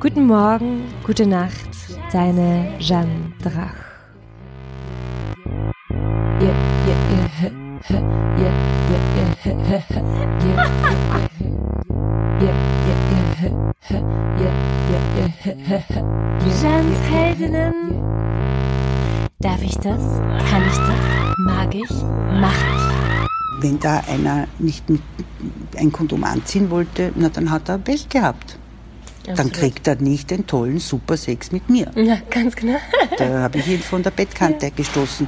Guten 0.00 0.26
Morgen, 0.26 0.82
gute 1.04 1.26
Nacht, 1.26 1.70
deine 2.12 2.72
Jeanne 2.78 3.32
Drach. 3.42 3.74
Yeah, 6.40 6.50
yeah, 6.86 7.50
yeah. 13.90 14.21
Jans 15.44 16.98
Heldinnen. 17.10 18.00
Darf 19.40 19.60
ich 19.60 19.74
das? 19.74 20.00
Kann 20.48 20.62
ich 20.68 20.76
das? 20.76 21.36
Mag 21.38 21.74
ich? 21.74 21.90
Mach 22.40 22.54
ich. 22.54 23.62
Wenn 23.62 23.80
da 23.80 24.04
einer 24.06 24.46
nicht 24.60 24.84
ein 25.76 25.90
Kondom 25.90 26.22
anziehen 26.22 26.70
wollte, 26.70 27.10
na 27.16 27.28
dann 27.28 27.50
hat 27.50 27.68
er 27.68 27.78
Pech 27.78 28.08
gehabt. 28.08 28.56
Absolut. 29.22 29.38
Dann 29.38 29.52
kriegt 29.52 29.88
er 29.88 29.96
nicht 29.96 30.30
den 30.30 30.46
tollen 30.46 30.78
Super 30.78 31.16
Sex 31.16 31.50
mit 31.50 31.68
mir. 31.68 31.90
Ja, 31.96 32.18
ganz 32.30 32.54
genau. 32.54 32.78
da 33.18 33.40
habe 33.40 33.58
ich 33.58 33.66
ihn 33.66 33.80
von 33.80 34.02
der 34.02 34.10
Bettkante 34.12 34.66
ja. 34.66 34.72
gestoßen. 34.74 35.26